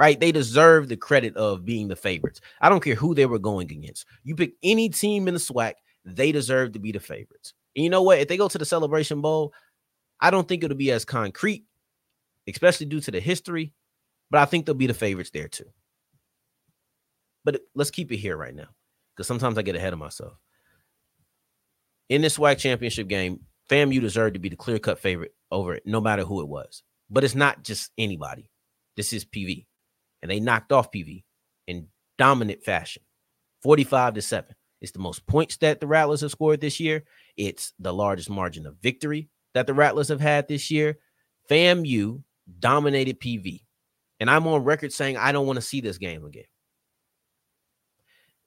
right? 0.00 0.18
They 0.18 0.32
deserve 0.32 0.88
the 0.88 0.96
credit 0.96 1.36
of 1.36 1.66
being 1.66 1.88
the 1.88 1.94
favorites. 1.94 2.40
I 2.58 2.70
don't 2.70 2.82
care 2.82 2.94
who 2.94 3.14
they 3.14 3.26
were 3.26 3.38
going 3.38 3.70
against. 3.70 4.06
You 4.24 4.34
pick 4.34 4.54
any 4.62 4.88
team 4.88 5.28
in 5.28 5.34
the 5.34 5.40
SWAC, 5.40 5.74
they 6.06 6.32
deserve 6.32 6.72
to 6.72 6.78
be 6.78 6.90
the 6.90 7.00
favorites. 7.00 7.52
And 7.76 7.84
you 7.84 7.90
know 7.90 8.00
what? 8.02 8.18
If 8.18 8.28
they 8.28 8.38
go 8.38 8.48
to 8.48 8.56
the 8.56 8.64
Celebration 8.64 9.20
Bowl, 9.20 9.52
I 10.18 10.30
don't 10.30 10.48
think 10.48 10.64
it'll 10.64 10.74
be 10.78 10.90
as 10.90 11.04
concrete, 11.04 11.66
especially 12.48 12.86
due 12.86 13.02
to 13.02 13.10
the 13.10 13.20
history, 13.20 13.74
but 14.30 14.40
I 14.40 14.46
think 14.46 14.64
they'll 14.64 14.74
be 14.74 14.86
the 14.86 14.94
favorites 14.94 15.32
there 15.34 15.48
too. 15.48 15.70
But 17.44 17.60
let's 17.74 17.90
keep 17.90 18.10
it 18.10 18.16
here 18.16 18.38
right 18.38 18.54
now 18.54 18.68
because 19.14 19.26
sometimes 19.26 19.58
I 19.58 19.62
get 19.62 19.76
ahead 19.76 19.92
of 19.92 19.98
myself. 19.98 20.32
In 22.08 22.22
this 22.22 22.38
SWAC 22.38 22.56
championship 22.56 23.06
game, 23.06 23.40
FAMU 23.68 24.00
deserved 24.00 24.32
to 24.32 24.40
be 24.40 24.48
the 24.48 24.56
clear 24.56 24.78
cut 24.78 24.98
favorite 24.98 25.34
over 25.50 25.74
it, 25.74 25.82
no 25.84 26.00
matter 26.00 26.24
who 26.24 26.40
it 26.40 26.48
was. 26.48 26.82
But 27.10 27.22
it's 27.22 27.34
not 27.34 27.64
just 27.64 27.90
anybody. 27.98 28.50
This 28.96 29.12
is 29.12 29.26
PV. 29.26 29.66
And 30.22 30.30
they 30.30 30.40
knocked 30.40 30.72
off 30.72 30.92
PV 30.92 31.24
in 31.66 31.88
dominant 32.18 32.62
fashion 32.62 33.02
45 33.62 34.14
to 34.14 34.22
7. 34.22 34.54
It's 34.80 34.92
the 34.92 34.98
most 34.98 35.26
points 35.26 35.56
that 35.58 35.80
the 35.80 35.86
Rattlers 35.86 36.22
have 36.22 36.30
scored 36.30 36.60
this 36.60 36.80
year. 36.80 37.04
It's 37.36 37.72
the 37.78 37.92
largest 37.92 38.30
margin 38.30 38.66
of 38.66 38.76
victory 38.82 39.28
that 39.54 39.66
the 39.66 39.74
Rattlers 39.74 40.08
have 40.08 40.20
had 40.20 40.48
this 40.48 40.70
year. 40.70 40.98
FAMU 41.50 42.22
dominated 42.58 43.20
PV. 43.20 43.62
And 44.20 44.30
I'm 44.30 44.46
on 44.46 44.64
record 44.64 44.92
saying 44.92 45.16
I 45.16 45.32
don't 45.32 45.46
want 45.46 45.56
to 45.56 45.62
see 45.62 45.80
this 45.80 45.98
game 45.98 46.24
again 46.24 46.44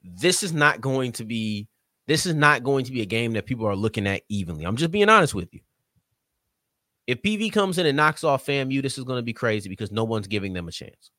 this 0.04 0.44
is 0.44 0.54
not 0.54 0.82
going 0.82 1.14
to 1.14 1.24
be 1.24 1.68
this 2.08 2.26
is 2.26 2.36
not 2.36 2.64
going 2.64 2.84
to 2.86 2.92
be 2.92 3.02
a 3.02 3.06
game 3.06 3.34
that 3.34 3.46
people 3.46 3.66
are 3.66 3.78
looking 3.78 4.06
at 4.08 4.24
evenly. 4.28 4.66
I'm 4.66 4.76
just 4.76 4.92
being 4.92 5.08
honest 5.08 5.34
with 5.34 5.54
you. 5.54 5.62
If 7.08 7.22
PV 7.22 7.54
comes 7.54 7.78
in 7.78 7.86
and 7.86 7.96
knocks 7.96 8.26
off 8.26 8.46
FAMU, 8.46 8.82
this 8.82 8.98
is 8.98 9.06
going 9.06 9.20
to 9.20 9.24
be 9.24 9.32
crazy 9.32 9.70
because 9.70 9.92
no 9.92 10.04
one's 10.04 10.28
giving 10.28 10.52
them 10.52 10.68
a 10.68 10.72
chance. 10.72 11.12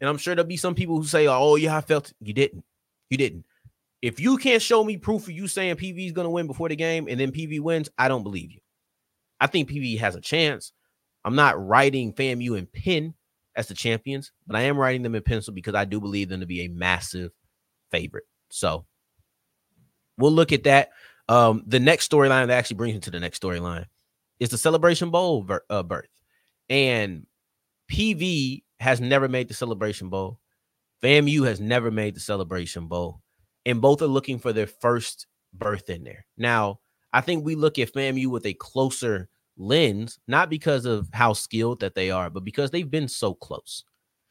And 0.00 0.08
I'm 0.08 0.18
sure 0.18 0.34
there'll 0.34 0.48
be 0.48 0.56
some 0.56 0.74
people 0.74 0.96
who 0.96 1.06
say, 1.06 1.26
"Oh, 1.26 1.56
yeah, 1.56 1.76
I 1.76 1.80
felt 1.80 2.10
it. 2.10 2.16
you 2.20 2.34
didn't. 2.34 2.64
You 3.10 3.16
didn't." 3.16 3.44
If 4.02 4.20
you 4.20 4.36
can't 4.36 4.60
show 4.60 4.84
me 4.84 4.98
proof 4.98 5.22
of 5.22 5.30
you 5.30 5.48
saying 5.48 5.76
PV 5.76 6.06
is 6.06 6.12
going 6.12 6.26
to 6.26 6.30
win 6.30 6.46
before 6.46 6.68
the 6.68 6.76
game 6.76 7.06
and 7.08 7.18
then 7.18 7.32
PV 7.32 7.60
wins, 7.60 7.88
I 7.96 8.08
don't 8.08 8.22
believe 8.22 8.52
you. 8.52 8.60
I 9.40 9.46
think 9.46 9.70
PV 9.70 9.98
has 9.98 10.14
a 10.14 10.20
chance. 10.20 10.72
I'm 11.24 11.36
not 11.36 11.64
writing 11.64 12.12
FAMU 12.12 12.58
and 12.58 12.70
pen 12.70 13.14
as 13.56 13.68
the 13.68 13.74
champions, 13.74 14.32
but 14.46 14.56
I 14.56 14.62
am 14.62 14.76
writing 14.76 15.02
them 15.02 15.14
in 15.14 15.22
pencil 15.22 15.54
because 15.54 15.74
I 15.74 15.84
do 15.84 16.00
believe 16.00 16.28
them 16.28 16.40
to 16.40 16.46
be 16.46 16.62
a 16.62 16.68
massive 16.68 17.30
favorite. 17.90 18.24
So 18.50 18.84
we'll 20.18 20.32
look 20.32 20.52
at 20.52 20.64
that. 20.64 20.90
Um, 21.28 21.62
the 21.66 21.80
next 21.80 22.10
storyline 22.10 22.48
that 22.48 22.58
actually 22.58 22.76
brings 22.76 22.94
me 22.94 23.00
to 23.00 23.10
the 23.10 23.20
next 23.20 23.40
storyline 23.40 23.86
is 24.38 24.50
the 24.50 24.58
Celebration 24.58 25.10
Bowl 25.10 25.42
ver- 25.42 25.64
uh, 25.70 25.82
berth. 25.82 26.08
And 26.68 27.26
PV 27.90 28.63
has 28.80 29.00
never 29.00 29.28
made 29.28 29.48
the 29.48 29.54
Celebration 29.54 30.08
Bowl. 30.08 30.38
FAMU 31.02 31.46
has 31.46 31.60
never 31.60 31.90
made 31.90 32.14
the 32.14 32.20
Celebration 32.20 32.86
Bowl. 32.86 33.20
And 33.66 33.80
both 33.80 34.02
are 34.02 34.06
looking 34.06 34.38
for 34.38 34.52
their 34.52 34.66
first 34.66 35.26
berth 35.52 35.88
in 35.90 36.04
there. 36.04 36.26
Now, 36.36 36.80
I 37.12 37.20
think 37.20 37.44
we 37.44 37.54
look 37.54 37.78
at 37.78 37.92
FAMU 37.92 38.26
with 38.26 38.46
a 38.46 38.54
closer 38.54 39.28
lens, 39.56 40.18
not 40.26 40.50
because 40.50 40.84
of 40.84 41.08
how 41.12 41.32
skilled 41.32 41.80
that 41.80 41.94
they 41.94 42.10
are, 42.10 42.30
but 42.30 42.44
because 42.44 42.70
they've 42.70 42.90
been 42.90 43.08
so 43.08 43.34
close. 43.34 43.84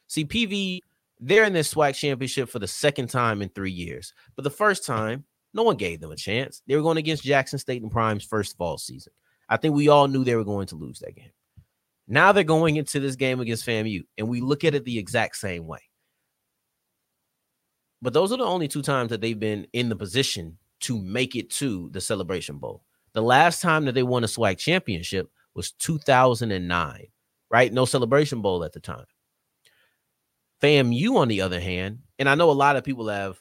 See, 0.06 0.24
PV, 0.24 0.80
they're 1.20 1.44
in 1.44 1.52
this 1.52 1.72
SWAC 1.72 1.94
championship 1.94 2.48
for 2.48 2.58
the 2.58 2.68
second 2.68 3.08
time 3.08 3.40
in 3.40 3.48
three 3.48 3.70
years. 3.70 4.12
But 4.36 4.42
the 4.42 4.50
first 4.50 4.84
time, 4.84 5.24
no 5.54 5.62
one 5.62 5.76
gave 5.76 6.00
them 6.00 6.10
a 6.10 6.16
chance. 6.16 6.62
They 6.66 6.76
were 6.76 6.82
going 6.82 6.98
against 6.98 7.22
Jackson 7.22 7.58
State 7.58 7.82
and 7.82 7.90
Prime's 7.90 8.24
first 8.24 8.56
fall 8.56 8.76
season. 8.76 9.12
I 9.48 9.56
think 9.56 9.74
we 9.74 9.88
all 9.88 10.08
knew 10.08 10.24
they 10.24 10.36
were 10.36 10.44
going 10.44 10.66
to 10.68 10.76
lose 10.76 10.98
that 11.00 11.14
game. 11.14 11.30
Now 12.06 12.32
they're 12.32 12.44
going 12.44 12.76
into 12.76 13.00
this 13.00 13.16
game 13.16 13.40
against 13.40 13.66
FAMU, 13.66 14.02
and 14.18 14.28
we 14.28 14.40
look 14.40 14.64
at 14.64 14.74
it 14.74 14.84
the 14.84 14.98
exact 14.98 15.36
same 15.36 15.66
way. 15.66 15.80
But 18.02 18.12
those 18.12 18.32
are 18.32 18.36
the 18.36 18.44
only 18.44 18.68
two 18.68 18.82
times 18.82 19.10
that 19.10 19.20
they've 19.22 19.38
been 19.38 19.66
in 19.72 19.88
the 19.88 19.96
position 19.96 20.58
to 20.80 20.98
make 20.98 21.34
it 21.34 21.48
to 21.50 21.88
the 21.92 22.00
Celebration 22.00 22.58
Bowl. 22.58 22.84
The 23.14 23.22
last 23.22 23.62
time 23.62 23.86
that 23.86 23.92
they 23.92 24.02
won 24.02 24.24
a 24.24 24.26
SWAC 24.26 24.58
championship 24.58 25.30
was 25.54 25.72
2009, 25.72 27.06
right? 27.50 27.72
No 27.72 27.84
celebration 27.86 28.42
bowl 28.42 28.64
at 28.64 28.72
the 28.72 28.80
time. 28.80 29.06
FAMU, 30.60 31.16
on 31.16 31.28
the 31.28 31.40
other 31.40 31.60
hand, 31.60 32.00
and 32.18 32.28
I 32.28 32.34
know 32.34 32.50
a 32.50 32.52
lot 32.52 32.76
of 32.76 32.84
people 32.84 33.08
have, 33.08 33.40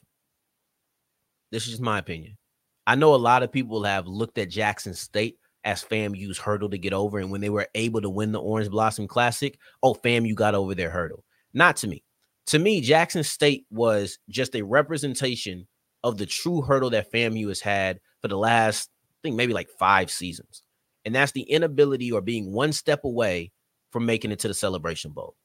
this 1.52 1.64
is 1.64 1.72
just 1.72 1.82
my 1.82 2.00
opinion. 2.00 2.38
I 2.86 2.96
know 2.96 3.16
a 3.16 3.18
lot 3.18 3.44
of 3.44 3.52
people 3.52 3.84
have 3.84 4.08
looked 4.08 4.38
at 4.38 4.50
Jackson 4.50 4.94
State 4.94 5.38
as 5.64 5.84
FAMU's 5.84 6.38
hurdle 6.38 6.70
to 6.70 6.78
get 6.78 6.94
over. 6.94 7.20
And 7.20 7.32
when 7.32 7.42
they 7.42 7.50
were 7.50 7.68
able 7.76 8.02
to 8.02 8.10
win 8.10 8.32
the 8.32 8.42
Orange 8.42 8.70
Blossom 8.70 9.08
Classic, 9.08 9.58
oh, 9.82 9.94
FAMU 9.94 10.36
got 10.36 10.56
over 10.56 10.76
their 10.76 10.90
hurdle. 10.90 11.24
Not 11.54 11.78
to 11.78 11.88
me. 11.88 12.04
To 12.48 12.60
me, 12.60 12.82
Jackson 12.82 13.24
State 13.24 13.66
was 13.70 14.20
just 14.30 14.56
a 14.56 14.64
representation 14.64 15.68
of 16.04 16.18
the 16.18 16.26
true 16.26 16.62
hurdle 16.62 16.90
that 16.90 17.12
FAMU 17.12 17.48
has 17.48 17.62
had 17.62 18.00
for 18.22 18.28
the 18.28 18.38
last 18.38 18.90
I 19.24 19.28
think 19.28 19.38
maybe 19.38 19.54
like 19.54 19.70
five 19.80 20.12
seasons. 20.12 20.64
And 21.06 21.16
that's 21.16 21.32
the 21.32 21.44
inability 21.44 22.12
or 22.12 22.20
being 22.20 22.52
one 22.52 22.74
step 22.74 23.06
away 23.06 23.52
from 23.92 24.06
making 24.06 24.32
it 24.32 24.40
to 24.40 24.50
the 24.50 24.54
Celebration 24.54 25.12
Bowl. 25.12 25.36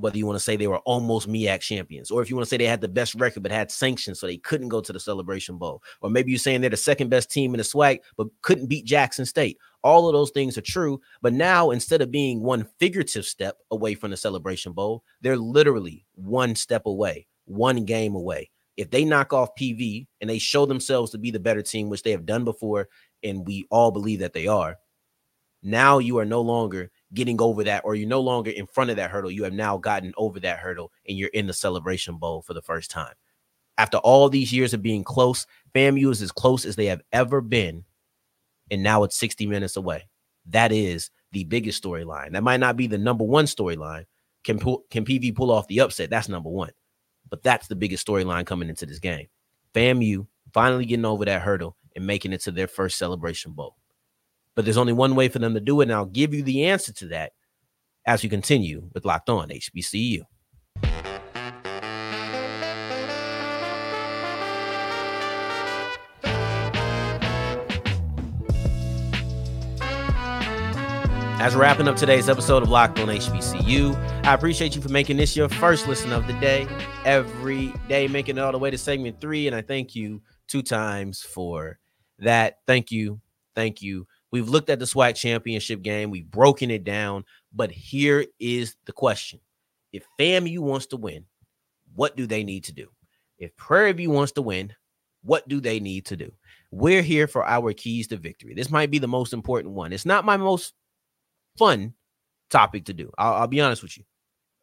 Whether 0.00 0.18
you 0.18 0.26
want 0.26 0.38
to 0.38 0.44
say 0.44 0.56
they 0.56 0.66
were 0.66 0.78
almost 0.78 1.28
MEAC 1.28 1.60
champions, 1.60 2.10
or 2.10 2.22
if 2.22 2.30
you 2.30 2.36
want 2.36 2.46
to 2.46 2.50
say 2.50 2.56
they 2.56 2.64
had 2.64 2.80
the 2.80 2.88
best 2.88 3.14
record 3.14 3.42
but 3.42 3.52
had 3.52 3.70
sanctions 3.70 4.18
so 4.18 4.26
they 4.26 4.38
couldn't 4.38 4.68
go 4.68 4.80
to 4.80 4.92
the 4.92 5.00
Celebration 5.00 5.58
Bowl, 5.58 5.82
or 6.00 6.10
maybe 6.10 6.30
you're 6.30 6.38
saying 6.38 6.60
they're 6.60 6.70
the 6.70 6.76
second 6.76 7.10
best 7.10 7.30
team 7.30 7.54
in 7.54 7.58
the 7.58 7.64
SWAC 7.64 8.00
but 8.16 8.28
couldn't 8.42 8.66
beat 8.66 8.84
Jackson 8.84 9.26
State. 9.26 9.58
All 9.82 10.08
of 10.08 10.12
those 10.12 10.30
things 10.30 10.58
are 10.58 10.62
true, 10.62 11.00
but 11.22 11.32
now 11.32 11.70
instead 11.70 12.02
of 12.02 12.10
being 12.10 12.42
one 12.42 12.66
figurative 12.78 13.24
step 13.24 13.58
away 13.70 13.94
from 13.94 14.10
the 14.10 14.16
Celebration 14.16 14.72
Bowl, 14.72 15.04
they're 15.20 15.36
literally 15.36 16.04
one 16.14 16.54
step 16.54 16.86
away, 16.86 17.26
one 17.46 17.84
game 17.84 18.14
away 18.14 18.50
if 18.80 18.88
they 18.88 19.04
knock 19.04 19.34
off 19.34 19.54
PV 19.56 20.06
and 20.22 20.30
they 20.30 20.38
show 20.38 20.64
themselves 20.64 21.10
to 21.10 21.18
be 21.18 21.30
the 21.30 21.38
better 21.38 21.60
team, 21.60 21.90
which 21.90 22.02
they 22.02 22.12
have 22.12 22.24
done 22.24 22.44
before, 22.44 22.88
and 23.22 23.46
we 23.46 23.66
all 23.70 23.90
believe 23.90 24.20
that 24.20 24.32
they 24.32 24.46
are, 24.46 24.78
now 25.62 25.98
you 25.98 26.18
are 26.18 26.24
no 26.24 26.40
longer 26.40 26.90
getting 27.12 27.40
over 27.40 27.64
that, 27.64 27.82
or 27.84 27.94
you're 27.94 28.08
no 28.08 28.20
longer 28.20 28.50
in 28.50 28.66
front 28.66 28.90
of 28.90 28.96
that 28.96 29.10
hurdle. 29.10 29.30
You 29.30 29.44
have 29.44 29.52
now 29.52 29.78
gotten 29.78 30.12
over 30.16 30.40
that 30.40 30.58
hurdle 30.58 30.92
and 31.08 31.18
you're 31.18 31.30
in 31.30 31.46
the 31.46 31.52
celebration 31.52 32.16
bowl 32.16 32.42
for 32.42 32.54
the 32.54 32.62
first 32.62 32.90
time. 32.90 33.14
After 33.78 33.98
all 33.98 34.28
these 34.28 34.52
years 34.52 34.74
of 34.74 34.82
being 34.82 35.04
close, 35.04 35.46
FAMU 35.74 36.10
is 36.10 36.22
as 36.22 36.32
close 36.32 36.64
as 36.64 36.76
they 36.76 36.86
have 36.86 37.00
ever 37.12 37.40
been. 37.40 37.84
And 38.70 38.82
now 38.82 39.02
it's 39.04 39.16
60 39.16 39.46
minutes 39.46 39.76
away. 39.76 40.08
That 40.46 40.70
is 40.70 41.10
the 41.32 41.44
biggest 41.44 41.82
storyline. 41.82 42.32
That 42.32 42.42
might 42.42 42.60
not 42.60 42.76
be 42.76 42.86
the 42.86 42.98
number 42.98 43.24
one 43.24 43.46
storyline. 43.46 44.04
Can, 44.44 44.58
pull, 44.58 44.84
can 44.90 45.04
PV 45.04 45.34
pull 45.34 45.50
off 45.50 45.66
the 45.68 45.80
upset? 45.80 46.10
That's 46.10 46.28
number 46.28 46.50
one. 46.50 46.70
But 47.28 47.42
that's 47.42 47.68
the 47.68 47.76
biggest 47.76 48.06
storyline 48.06 48.46
coming 48.46 48.68
into 48.68 48.86
this 48.86 48.98
game. 48.98 49.26
FAMU 49.74 50.26
finally 50.52 50.84
getting 50.84 51.04
over 51.04 51.24
that 51.24 51.42
hurdle 51.42 51.76
and 51.96 52.06
making 52.06 52.32
it 52.32 52.40
to 52.42 52.50
their 52.50 52.66
first 52.66 52.98
celebration 52.98 53.52
bowl. 53.52 53.76
But 54.60 54.66
there's 54.66 54.76
only 54.76 54.92
one 54.92 55.14
way 55.14 55.30
for 55.30 55.38
them 55.38 55.54
to 55.54 55.60
do 55.60 55.80
it, 55.80 55.84
and 55.84 55.92
I'll 55.94 56.04
give 56.04 56.34
you 56.34 56.42
the 56.42 56.66
answer 56.66 56.92
to 56.92 57.06
that 57.06 57.32
as 58.04 58.22
we 58.22 58.28
continue 58.28 58.90
with 58.92 59.06
Locked 59.06 59.30
On 59.30 59.48
HBCU. 59.48 60.20
As 71.40 71.54
we're 71.54 71.62
wrapping 71.62 71.88
up 71.88 71.96
today's 71.96 72.28
episode 72.28 72.62
of 72.62 72.68
Locked 72.68 72.98
on 72.98 73.08
HBCU, 73.08 73.96
I 74.26 74.34
appreciate 74.34 74.76
you 74.76 74.82
for 74.82 74.90
making 74.90 75.16
this 75.16 75.34
your 75.34 75.48
first 75.48 75.88
listen 75.88 76.12
of 76.12 76.26
the 76.26 76.34
day. 76.34 76.68
Every 77.06 77.72
day, 77.88 78.08
making 78.08 78.36
it 78.36 78.40
all 78.42 78.52
the 78.52 78.58
way 78.58 78.70
to 78.70 78.76
segment 78.76 79.22
three. 79.22 79.46
And 79.46 79.56
I 79.56 79.62
thank 79.62 79.94
you 79.94 80.20
two 80.48 80.60
times 80.60 81.22
for 81.22 81.78
that. 82.18 82.58
Thank 82.66 82.90
you. 82.90 83.22
Thank 83.56 83.80
you. 83.80 84.06
We've 84.32 84.48
looked 84.48 84.70
at 84.70 84.78
the 84.78 84.84
SWAC 84.84 85.16
championship 85.16 85.82
game, 85.82 86.10
we've 86.10 86.30
broken 86.30 86.70
it 86.70 86.84
down. 86.84 87.24
But 87.52 87.70
here 87.70 88.24
is 88.38 88.76
the 88.86 88.92
question 88.92 89.40
if 89.92 90.04
FAMU 90.18 90.60
wants 90.60 90.86
to 90.86 90.96
win, 90.96 91.24
what 91.94 92.16
do 92.16 92.26
they 92.26 92.44
need 92.44 92.64
to 92.64 92.72
do? 92.72 92.88
If 93.38 93.56
Prairie 93.56 93.92
View 93.92 94.10
wants 94.10 94.32
to 94.32 94.42
win, 94.42 94.72
what 95.22 95.48
do 95.48 95.60
they 95.60 95.80
need 95.80 96.06
to 96.06 96.16
do? 96.16 96.30
We're 96.70 97.02
here 97.02 97.26
for 97.26 97.44
our 97.44 97.72
keys 97.72 98.06
to 98.08 98.16
victory. 98.16 98.54
This 98.54 98.70
might 98.70 98.90
be 98.90 98.98
the 98.98 99.08
most 99.08 99.32
important 99.32 99.74
one. 99.74 99.92
It's 99.92 100.06
not 100.06 100.24
my 100.24 100.36
most 100.36 100.74
fun 101.58 101.94
topic 102.50 102.84
to 102.86 102.92
do. 102.92 103.10
I'll, 103.18 103.34
I'll 103.34 103.46
be 103.48 103.60
honest 103.60 103.82
with 103.82 103.98
you. 103.98 104.04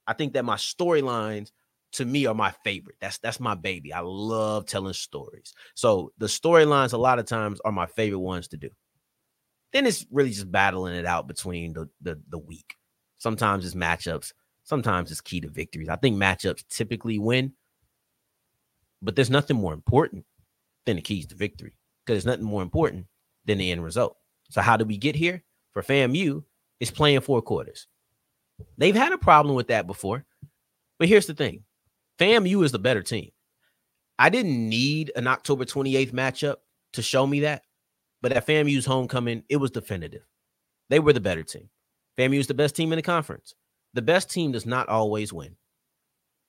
I 0.06 0.14
think 0.14 0.34
that 0.34 0.46
my 0.46 0.56
storylines 0.56 1.52
to 1.94 2.06
me 2.06 2.26
are 2.28 2.34
my 2.34 2.52
favorite. 2.64 2.98
That's 3.02 3.18
that's 3.18 3.40
my 3.40 3.56
baby. 3.56 3.92
I 3.92 4.02
love 4.02 4.66
telling 4.66 4.94
stories. 4.94 5.54
So 5.76 6.12
the 6.18 6.28
storylines 6.28 6.94
a 6.94 6.98
lot 6.98 7.20
of 7.20 7.26
times 7.26 7.60
are 7.66 7.72
my 7.72 7.88
favorite 7.88 8.20
ones 8.20 8.48
to 8.50 8.58
do. 8.58 8.70
Then 9.74 9.86
it's 9.86 10.06
really 10.12 10.30
just 10.30 10.52
battling 10.52 10.96
it 10.96 11.06
out 11.06 11.28
between 11.28 11.74
the 11.74 11.90
the, 12.02 12.20
the 12.30 12.38
week. 12.38 12.76
Sometimes 13.18 13.66
it's 13.66 13.76
matchups. 13.76 14.34
Sometimes 14.64 15.12
it's 15.12 15.22
key 15.22 15.42
to 15.42 15.50
victories. 15.50 15.90
I 15.90 15.96
think 15.96 16.18
matchups 16.18 16.68
typically 16.70 17.20
win, 17.20 17.54
but 19.02 19.16
there's 19.16 19.30
nothing 19.30 19.58
more 19.58 19.74
important 19.74 20.26
than 20.86 20.98
the 20.98 21.02
keys 21.02 21.26
to 21.28 21.36
victory 21.36 21.74
because 22.06 22.24
there's 22.24 22.38
nothing 22.38 22.50
more 22.50 22.62
important 22.62 23.08
than 23.46 23.58
the 23.58 23.72
end 23.72 23.84
result. 23.84 24.18
So 24.50 24.62
how 24.62 24.78
do 24.78 24.86
we 24.86 24.98
get 24.98 25.16
here? 25.16 25.44
For 25.74 25.84
FAMU, 25.84 26.44
is 26.80 26.92
playing 26.92 27.22
four 27.22 27.42
quarters. 27.42 27.88
They've 28.78 28.96
had 28.96 29.12
a 29.12 29.18
problem 29.18 29.56
with 29.56 29.68
that 29.68 29.88
before. 29.88 30.26
But 31.00 31.08
here's 31.08 31.28
the 31.28 31.34
thing 31.34 31.64
FAMU 32.20 32.64
is 32.64 32.72
the 32.72 32.80
better 32.80 33.04
team. 33.04 33.32
I 34.20 34.30
didn't 34.30 34.70
need 34.70 35.12
an 35.16 35.28
October 35.28 35.66
28th 35.66 36.12
matchup 36.12 36.56
to 36.94 37.02
show 37.02 37.28
me 37.28 37.42
that. 37.42 37.64
But 38.22 38.32
at 38.32 38.48
FAMU's 38.48 38.86
homecoming, 38.86 39.44
it 39.50 39.58
was 39.58 39.72
definitive. 39.72 40.24
They 40.90 41.00
were 41.00 41.14
the 41.14 41.20
better 41.20 41.44
team. 41.44 41.70
FAMU 42.18 42.40
is 42.40 42.48
the 42.48 42.54
best 42.54 42.76
team 42.76 42.92
in 42.92 42.98
the 42.98 43.04
conference. 43.04 43.54
The 43.94 44.02
best 44.02 44.32
team 44.32 44.52
does 44.52 44.66
not 44.66 44.90
always 44.90 45.32
win. 45.32 45.56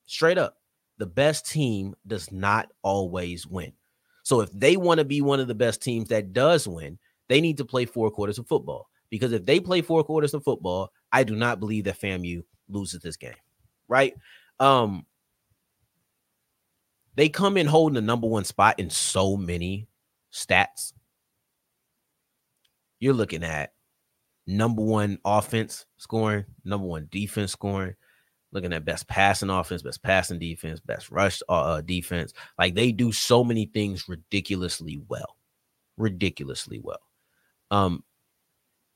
Straight 0.07 0.39
up, 0.39 0.57
the 0.99 1.07
best 1.07 1.47
team 1.51 1.95
does 2.07 2.33
not 2.33 2.73
always 2.83 3.47
win. 3.47 3.73
So 4.23 4.41
if 4.41 4.51
they 4.53 4.77
want 4.77 4.99
to 4.99 5.05
be 5.05 5.21
one 5.21 5.41
of 5.41 5.49
the 5.49 5.55
best 5.55 5.83
teams 5.83 6.09
that 6.09 6.33
does 6.33 6.67
win, 6.67 6.99
they 7.29 7.41
need 7.41 7.59
to 7.59 7.65
play 7.65 7.85
four 7.85 8.11
quarters 8.11 8.39
of 8.39 8.47
football. 8.47 8.89
Because 9.11 9.33
if 9.33 9.47
they 9.47 9.61
play 9.61 9.81
four 9.81 10.05
quarters 10.05 10.35
of 10.35 10.45
football, 10.45 10.93
I 11.13 11.25
do 11.25 11.35
not 11.35 11.61
believe 11.61 11.85
that 11.85 12.01
FAMU 12.01 12.43
loses 12.69 13.01
this 13.01 13.17
game. 13.17 13.33
Right? 13.89 14.15
Um, 14.61 15.07
they 17.15 17.29
come 17.29 17.57
in 17.57 17.67
holding 17.67 17.95
the 17.95 18.03
number 18.03 18.27
one 18.27 18.45
spot 18.45 18.79
in 18.79 18.91
so 18.91 19.37
many 19.37 19.89
stats. 20.33 20.93
You're 23.00 23.14
looking 23.14 23.44
at 23.44 23.73
number 24.46 24.83
one 24.83 25.18
offense 25.25 25.87
scoring, 25.99 26.44
number 26.64 26.87
one 26.87 27.09
defense 27.11 27.53
scoring, 27.53 27.94
looking 28.53 28.73
at 28.73 28.85
best 28.85 29.07
passing 29.07 29.51
offense, 29.51 29.83
best 29.83 30.03
passing 30.03 30.38
defense, 30.38 30.81
best 30.81 31.11
rush 31.11 31.42
uh, 31.49 31.53
uh 31.53 31.81
defense. 31.83 32.33
Like 32.59 32.75
they 32.75 32.92
do 32.92 33.12
so 33.12 33.44
many 33.44 33.66
things 33.66 34.09
ridiculously 34.09 35.01
well, 35.09 35.37
ridiculously 35.96 36.81
well. 36.83 37.01
Um, 37.70 38.03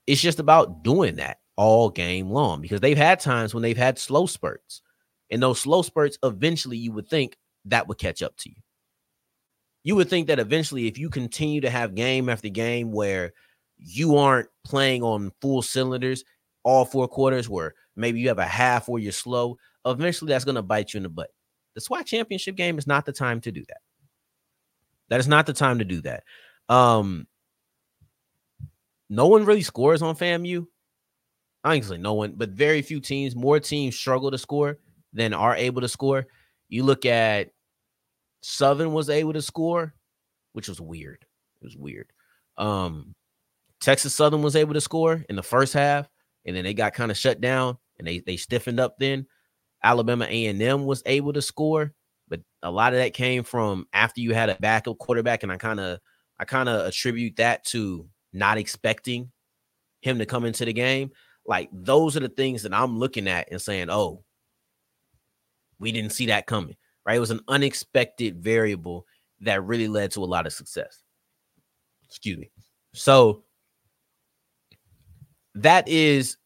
it's 0.06 0.20
just 0.20 0.40
about 0.40 0.82
doing 0.82 1.16
that 1.16 1.38
all 1.56 1.90
game 1.90 2.30
long 2.30 2.60
because 2.60 2.80
they've 2.80 2.96
had 2.96 3.20
times 3.20 3.54
when 3.54 3.62
they've 3.62 3.76
had 3.76 3.98
slow 3.98 4.26
spurts. 4.26 4.82
And 5.30 5.42
those 5.42 5.60
slow 5.60 5.82
spurts, 5.82 6.18
eventually, 6.22 6.76
you 6.76 6.92
would 6.92 7.08
think 7.08 7.36
that 7.66 7.88
would 7.88 7.98
catch 7.98 8.22
up 8.22 8.36
to 8.38 8.50
you. 8.50 8.56
You 9.84 9.96
would 9.96 10.10
think 10.10 10.28
that 10.28 10.38
eventually, 10.38 10.86
if 10.86 10.98
you 10.98 11.08
continue 11.10 11.60
to 11.62 11.70
have 11.70 11.94
game 11.94 12.28
after 12.28 12.48
game 12.48 12.92
where 12.92 13.32
you 13.84 14.16
aren't 14.16 14.48
playing 14.64 15.02
on 15.02 15.32
full 15.40 15.62
cylinders 15.62 16.24
all 16.64 16.84
four 16.84 17.08
quarters, 17.08 17.48
where 17.48 17.74
maybe 17.96 18.20
you 18.20 18.28
have 18.28 18.38
a 18.38 18.46
half 18.46 18.88
where 18.88 19.02
you're 19.02 19.12
slow, 19.12 19.58
eventually 19.84 20.28
that's 20.28 20.44
going 20.44 20.54
to 20.54 20.62
bite 20.62 20.94
you 20.94 20.98
in 20.98 21.02
the 21.02 21.08
butt. 21.08 21.30
The 21.74 21.80
SWAC 21.80 22.06
championship 22.06 22.56
game 22.56 22.78
is 22.78 22.86
not 22.86 23.04
the 23.04 23.12
time 23.12 23.40
to 23.42 23.52
do 23.52 23.64
that. 23.68 23.78
That 25.08 25.20
is 25.20 25.28
not 25.28 25.46
the 25.46 25.52
time 25.52 25.78
to 25.80 25.84
do 25.84 26.00
that. 26.02 26.24
Um, 26.68 27.26
no 29.10 29.26
one 29.26 29.44
really 29.44 29.62
scores 29.62 30.02
on 30.02 30.16
FAMU. 30.16 30.66
Honestly, 31.64 31.98
no 31.98 32.14
one, 32.14 32.34
but 32.36 32.50
very 32.50 32.82
few 32.82 33.00
teams, 33.00 33.36
more 33.36 33.60
teams 33.60 33.96
struggle 33.96 34.30
to 34.30 34.38
score 34.38 34.78
than 35.12 35.34
are 35.34 35.54
able 35.54 35.80
to 35.80 35.88
score. 35.88 36.26
You 36.68 36.82
look 36.82 37.04
at 37.04 37.50
Southern 38.42 38.92
was 38.92 39.10
able 39.10 39.32
to 39.34 39.42
score, 39.42 39.94
which 40.52 40.68
was 40.68 40.80
weird. 40.80 41.24
It 41.60 41.64
was 41.64 41.76
weird. 41.76 42.10
Um, 42.56 43.14
Texas 43.82 44.14
Southern 44.14 44.42
was 44.42 44.56
able 44.56 44.74
to 44.74 44.80
score 44.80 45.24
in 45.28 45.36
the 45.36 45.42
first 45.42 45.74
half, 45.74 46.08
and 46.46 46.56
then 46.56 46.64
they 46.64 46.72
got 46.72 46.94
kind 46.94 47.10
of 47.10 47.18
shut 47.18 47.40
down 47.40 47.76
and 47.98 48.06
they 48.06 48.20
they 48.20 48.36
stiffened 48.36 48.80
up. 48.80 48.96
Then 48.98 49.26
Alabama 49.82 50.26
A 50.28 50.46
and 50.46 50.62
M 50.62 50.86
was 50.86 51.02
able 51.04 51.32
to 51.32 51.42
score, 51.42 51.92
but 52.28 52.40
a 52.62 52.70
lot 52.70 52.94
of 52.94 53.00
that 53.00 53.12
came 53.12 53.42
from 53.42 53.86
after 53.92 54.20
you 54.20 54.34
had 54.34 54.48
a 54.48 54.56
backup 54.60 54.98
quarterback, 54.98 55.42
and 55.42 55.50
I 55.50 55.56
kind 55.56 55.80
of 55.80 55.98
I 56.38 56.44
kind 56.44 56.68
of 56.68 56.86
attribute 56.86 57.36
that 57.36 57.64
to 57.66 58.08
not 58.32 58.56
expecting 58.56 59.30
him 60.00 60.18
to 60.18 60.26
come 60.26 60.44
into 60.44 60.64
the 60.64 60.72
game. 60.72 61.10
Like 61.44 61.68
those 61.72 62.16
are 62.16 62.20
the 62.20 62.28
things 62.28 62.62
that 62.62 62.72
I'm 62.72 62.98
looking 62.98 63.26
at 63.26 63.50
and 63.50 63.60
saying, 63.60 63.90
oh, 63.90 64.22
we 65.80 65.90
didn't 65.90 66.12
see 66.12 66.26
that 66.26 66.46
coming, 66.46 66.76
right? 67.04 67.16
It 67.16 67.20
was 67.20 67.32
an 67.32 67.40
unexpected 67.48 68.42
variable 68.42 69.06
that 69.40 69.64
really 69.64 69.88
led 69.88 70.12
to 70.12 70.22
a 70.22 70.24
lot 70.24 70.46
of 70.46 70.52
success. 70.52 71.02
Excuse 72.06 72.38
me. 72.38 72.52
So 72.94 73.42
that 75.56 75.88
is 75.88 76.36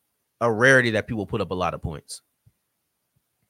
a 0.40 0.52
rarity 0.52 0.92
that 0.92 1.06
people 1.06 1.26
put 1.26 1.40
up 1.40 1.50
a 1.50 1.54
lot 1.54 1.74
of 1.74 1.82
points. 1.82 2.22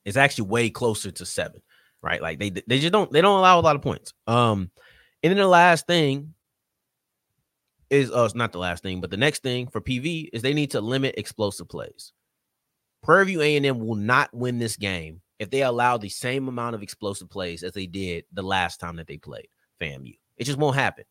It's 0.05 0.16
actually 0.16 0.49
way 0.49 0.71
closer 0.71 1.11
to 1.11 1.27
seven, 1.27 1.62
right? 2.03 2.23
Like 2.23 2.38
they 2.38 2.51
they 2.51 2.79
just 2.79 2.92
don't 2.92 3.11
they 3.11 3.21
don't 3.21 3.38
allow 3.38 3.59
a 3.59 3.62
lot 3.62 3.77
of 3.77 3.83
points. 3.83 4.12
Um, 4.27 4.71
and 5.23 5.31
then 5.31 5.38
the 5.38 5.49
last 5.49 5.87
thing 5.87 6.35
is 7.90 8.11
uh 8.11 8.29
not 8.35 8.53
the 8.53 8.59
last 8.59 8.83
thing, 8.83 9.01
but 9.01 9.11
the 9.11 9.16
next 9.16 9.42
thing 9.42 9.66
for 9.69 9.81
PV 9.81 10.29
is 10.33 10.42
they 10.42 10.55
need 10.55 10.73
to 10.73 10.81
limit 10.81 11.16
explosive 11.19 11.69
plays. 11.69 12.12
Prairie 13.03 13.27
View 13.27 13.40
A&M 13.40 13.79
will 13.79 13.97
not 13.97 14.33
win 14.33 14.59
this 14.59 14.77
game 14.77 15.21
if 15.38 15.51
they 15.51 15.62
allow 15.62 15.97
the 15.97 16.09
same 16.09 16.49
amount 16.49 16.75
of 16.75 16.83
explosive 16.83 17.31
plays 17.31 17.62
as 17.62 17.73
they 17.73 17.87
did 17.87 18.25
the 18.33 18.42
last 18.42 18.81
time 18.81 18.97
that 18.97 19.07
they 19.07 19.19
played 19.19 19.49
FAMU. 19.81 20.16
It 20.37 20.45
just 20.45 20.59
won't 20.59 20.77
happen. 20.77 21.05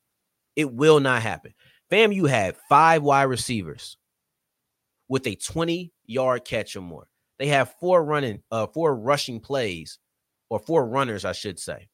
It 0.55 0.73
will 0.73 0.99
not 0.99 1.21
happen. 1.21 1.53
FAMU 1.91 2.27
had 2.27 2.57
five 2.67 3.03
wide 3.03 3.23
receivers 3.23 3.97
with 5.07 5.27
a 5.27 5.35
20 5.35 5.91
yard 6.05 6.45
catch 6.45 6.75
or 6.75 6.81
more. 6.81 7.07
They 7.37 7.47
have 7.47 7.75
four 7.79 8.03
running, 8.03 8.41
uh, 8.51 8.67
four 8.67 8.95
rushing 8.95 9.39
plays, 9.39 9.99
or 10.49 10.59
four 10.59 10.87
runners, 10.87 11.25
I 11.25 11.33
should 11.33 11.59
say, 11.59 11.89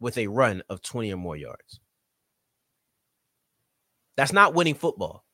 with 0.00 0.16
a 0.16 0.28
run 0.28 0.62
of 0.68 0.82
20 0.82 1.12
or 1.12 1.16
more 1.16 1.36
yards. 1.36 1.80
That's 4.16 4.32
not 4.32 4.54
winning 4.54 4.74
football. 4.74 5.24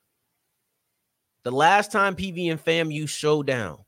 The 1.44 1.52
last 1.52 1.92
time 1.92 2.16
PV 2.16 2.50
and 2.50 2.62
FAMU 2.62 3.09
showed 3.09 3.46
down, 3.46 3.78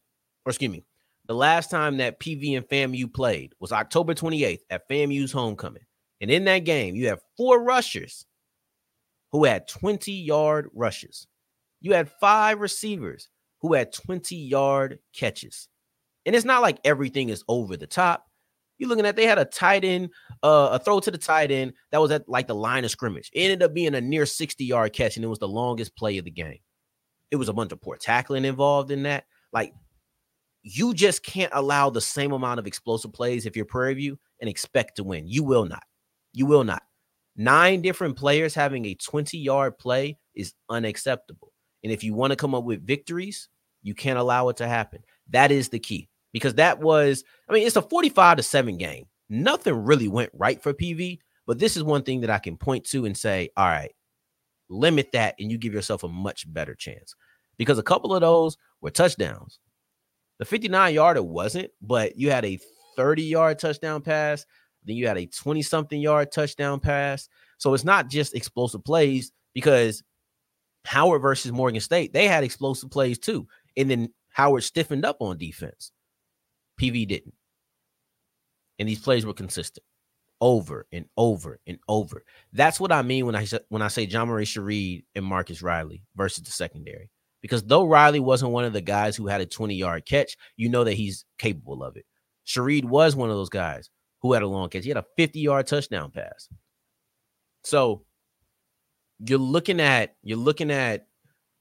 or 0.45 0.51
excuse 0.51 0.71
me, 0.71 0.85
the 1.27 1.35
last 1.35 1.71
time 1.71 1.97
that 1.97 2.21
PV 2.21 2.57
and 2.57 2.69
FAMU 2.69 3.13
played 3.13 3.55
was 3.59 3.73
October 3.73 4.15
28th 4.15 4.61
at 4.71 4.89
FAMU's 4.89 5.33
homecoming. 5.33 5.83
And 6.21 6.31
in 6.31 6.45
that 6.45 6.61
game, 6.61 6.95
you 6.95 7.09
have 7.09 7.21
four 7.37 7.63
rushers 7.63 8.27
who 9.33 9.45
had 9.45 9.69
20 9.69 10.13
yard 10.13 10.71
rushes. 10.73 11.27
You 11.81 11.93
had 11.93 12.11
five 12.21 12.61
receivers 12.61 13.29
who 13.61 13.75
had 13.75 13.93
20 13.93 14.37
yard 14.37 14.99
catches. 15.15 15.69
And 16.25 16.35
it's 16.35 16.45
not 16.45 16.63
like 16.63 16.79
everything 16.85 17.29
is 17.29 17.45
over 17.49 17.77
the 17.77 17.87
top. 17.87 18.27
You're 18.79 18.89
looking 18.89 19.07
at 19.07 19.17
they 19.17 19.27
had 19.27 19.39
a 19.39 19.45
tight 19.45 19.85
end, 19.85 20.11
uh, 20.43 20.71
a 20.73 20.79
throw 20.79 21.01
to 21.01 21.11
the 21.11 21.19
tight 21.19 21.51
end 21.51 21.73
that 21.93 22.01
was 22.01 22.11
at 22.11 22.29
like 22.29 22.47
the 22.47 22.55
line 22.55 22.85
of 22.85 22.91
scrimmage. 22.91 23.31
It 23.33 23.43
ended 23.45 23.63
up 23.63 23.73
being 23.73 23.95
a 23.95 24.01
near 24.01 24.27
60 24.27 24.65
yard 24.65 24.93
catch, 24.93 25.17
and 25.17 25.25
it 25.25 25.29
was 25.29 25.39
the 25.39 25.49
longest 25.49 25.97
play 25.97 26.19
of 26.19 26.25
the 26.25 26.31
game. 26.31 26.59
It 27.31 27.37
was 27.37 27.49
a 27.49 27.55
bunch 27.55 27.73
of 27.73 27.81
poor 27.81 27.97
tackling 27.97 28.45
involved 28.45 28.91
in 28.91 29.05
that. 29.05 29.25
Like, 29.53 29.73
you 30.63 30.93
just 30.95 31.25
can't 31.25 31.53
allow 31.55 31.91
the 31.91 32.01
same 32.01 32.33
amount 32.33 32.59
of 32.59 32.67
explosive 32.67 33.13
plays 33.13 33.47
if 33.47 33.57
you're 33.57 33.65
Prairie 33.65 33.95
View 33.95 34.19
and 34.41 34.51
expect 34.51 34.97
to 34.97 35.05
win. 35.05 35.27
You 35.27 35.43
will 35.43 35.65
not. 35.65 35.85
You 36.33 36.45
will 36.45 36.65
not. 36.65 36.83
Nine 37.37 37.83
different 37.83 38.17
players 38.17 38.55
having 38.55 38.85
a 38.87 38.95
20 38.95 39.39
yard 39.39 39.79
play 39.79 40.19
is 40.35 40.55
unacceptable. 40.69 41.53
And 41.83 41.93
if 41.93 42.03
you 42.03 42.15
want 42.15 42.33
to 42.33 42.37
come 42.37 42.55
up 42.55 42.65
with 42.65 42.87
victories, 42.87 43.49
you 43.83 43.95
can't 43.95 44.19
allow 44.19 44.49
it 44.49 44.57
to 44.59 44.69
happen. 44.69 45.03
That 45.31 45.53
is 45.53 45.69
the 45.69 45.79
key 45.79 46.09
because 46.33 46.55
that 46.55 46.81
was, 46.81 47.25
I 47.49 47.53
mean, 47.53 47.67
it's 47.67 47.77
a 47.77 47.83
45 47.83 48.39
to 48.39 48.43
7 48.43 48.77
game. 48.77 49.07
Nothing 49.29 49.75
really 49.85 50.09
went 50.09 50.31
right 50.35 50.63
for 50.63 50.73
PV, 50.73 51.19
but 51.47 51.59
this 51.59 51.77
is 51.77 51.83
one 51.83 52.03
thing 52.03 52.21
that 52.21 52.31
I 52.31 52.39
can 52.39 52.57
point 52.57 52.85
to 52.87 53.05
and 53.05 53.17
say, 53.17 53.51
all 53.57 53.67
right, 53.67 53.93
limit 54.69 55.13
that 55.13 55.35
and 55.39 55.51
you 55.51 55.59
give 55.59 55.73
yourself 55.73 56.03
a 56.03 56.09
much 56.09 56.53
better 56.53 56.75
chance 56.75 57.15
because 57.57 57.79
a 57.79 57.83
couple 57.83 58.15
of 58.15 58.21
those 58.21 58.57
were 58.81 58.91
touchdowns. 58.91 59.59
The 60.39 60.45
59 60.45 60.95
yarder 60.95 61.23
wasn't, 61.23 61.71
but 61.81 62.19
you 62.19 62.31
had 62.31 62.45
a 62.45 62.59
30 62.97 63.23
yard 63.23 63.59
touchdown 63.59 64.03
pass. 64.03 64.45
Then 64.85 64.97
you 64.97 65.07
had 65.07 65.19
a 65.19 65.27
20 65.27 65.63
something 65.63 66.01
yard 66.01 66.33
touchdown 66.33 66.81
pass. 66.81 67.29
So 67.59 67.73
it's 67.75 67.85
not 67.85 68.09
just 68.09 68.35
explosive 68.35 68.85
plays 68.85 69.33
because 69.55 70.03
Howard 70.87 71.23
versus 71.23 71.53
Morgan 71.53 71.81
State, 71.81 72.13
they 72.13 72.27
had 72.27 72.45
explosive 72.45 72.91
plays 72.91 73.19
too. 73.19 73.47
And 73.77 73.91
then 73.91 74.09
Howard 74.31 74.65
stiffened 74.65 75.05
up 75.05 75.19
on 75.21 75.39
defense. 75.39 75.93
PV 76.81 77.09
didn't. 77.09 77.35
And 78.79 78.89
these 78.89 79.01
plays 79.01 79.25
were 79.25 79.33
consistent 79.33 79.85
over 80.41 80.87
and 80.93 81.07
over 81.17 81.61
and 81.67 81.79
over. 81.89 82.23
That's 82.53 82.79
what 82.79 82.93
I 82.93 83.03
mean 83.03 83.27
when 83.27 83.37
I 83.37 83.47
when 83.69 83.83
I 83.83 83.89
say 83.89 84.07
John 84.07 84.29
Marie 84.29 84.45
Shereid 84.45 85.05
and 85.15 85.25
Marcus 85.25 85.63
Riley 85.63 86.03
versus 86.15 86.45
the 86.45 86.51
secondary. 86.51 87.11
Because 87.43 87.63
though 87.63 87.87
Riley 87.87 88.21
wasn't 88.21 88.53
one 88.53 88.65
of 88.65 88.73
the 88.73 88.81
guys 88.81 89.17
who 89.17 89.27
had 89.27 89.41
a 89.41 89.47
20 89.47 89.75
yard 89.75 90.05
catch, 90.05 90.37
you 90.57 90.69
know 90.69 90.85
that 90.85 90.95
he's 90.95 91.25
capable 91.39 91.83
of 91.83 91.97
it. 91.97 92.05
Sheread 92.47 92.85
was 92.85 93.17
one 93.17 93.31
of 93.31 93.37
those 93.37 93.49
guys 93.49 93.91
who 94.21 94.33
had 94.33 94.43
a 94.43 94.49
long 94.49 94.69
catch. 94.69 94.85
He 94.85 94.91
had 94.91 94.97
a 94.97 95.07
50 95.17 95.41
yard 95.41 95.67
touchdown 95.67 96.11
pass. 96.11 96.49
So 97.65 98.05
you're 99.25 99.39
looking 99.39 99.81
at 99.81 100.17
you're 100.23 100.39
looking 100.39 100.71
at 100.71 101.07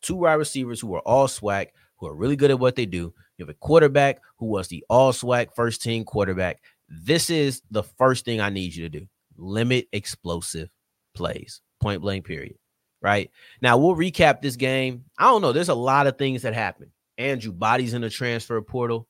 two 0.01 0.15
wide 0.15 0.33
receivers 0.33 0.79
who 0.79 0.93
are 0.93 1.01
all 1.01 1.27
SWAC, 1.27 1.67
who 1.97 2.07
are 2.07 2.15
really 2.15 2.35
good 2.35 2.51
at 2.51 2.59
what 2.59 2.75
they 2.75 2.85
do. 2.85 3.13
You 3.37 3.45
have 3.45 3.49
a 3.49 3.53
quarterback 3.55 4.21
who 4.37 4.47
was 4.47 4.67
the 4.67 4.83
all 4.89 5.11
SWAC 5.11 5.53
first 5.55 5.81
team 5.81 6.03
quarterback. 6.03 6.61
This 6.89 7.29
is 7.29 7.61
the 7.71 7.83
first 7.83 8.25
thing 8.25 8.39
I 8.39 8.49
need 8.49 8.75
you 8.75 8.83
to 8.89 8.99
do. 8.99 9.07
Limit 9.37 9.87
explosive 9.91 10.69
plays. 11.15 11.61
Point 11.81 12.01
blank 12.01 12.25
period. 12.25 12.57
Right? 13.01 13.29
Now 13.61 13.77
we'll 13.77 13.95
recap 13.95 14.41
this 14.41 14.55
game. 14.55 15.05
I 15.17 15.25
don't 15.25 15.41
know. 15.41 15.51
There's 15.51 15.69
a 15.69 15.75
lot 15.75 16.07
of 16.07 16.17
things 16.17 16.41
that 16.43 16.53
happen. 16.53 16.91
Andrew 17.17 17.51
Body's 17.51 17.93
in 17.93 18.01
the 18.01 18.09
transfer 18.09 18.61
portal. 18.61 19.07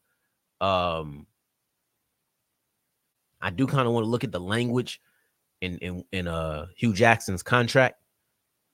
Um 0.62 1.28
I 3.42 3.52
do 3.52 3.68
kind 3.68 3.88
of 3.88 3.94
want 3.94 4.06
to 4.06 4.10
look 4.10 4.24
at 4.24 4.32
the 4.32 4.40
language 4.40 5.02
in 5.62 5.78
in 5.78 6.04
in 6.12 6.28
uh 6.28 6.68
Hue 6.76 6.94
Jackson's 6.94 7.44
contract. 7.44 8.02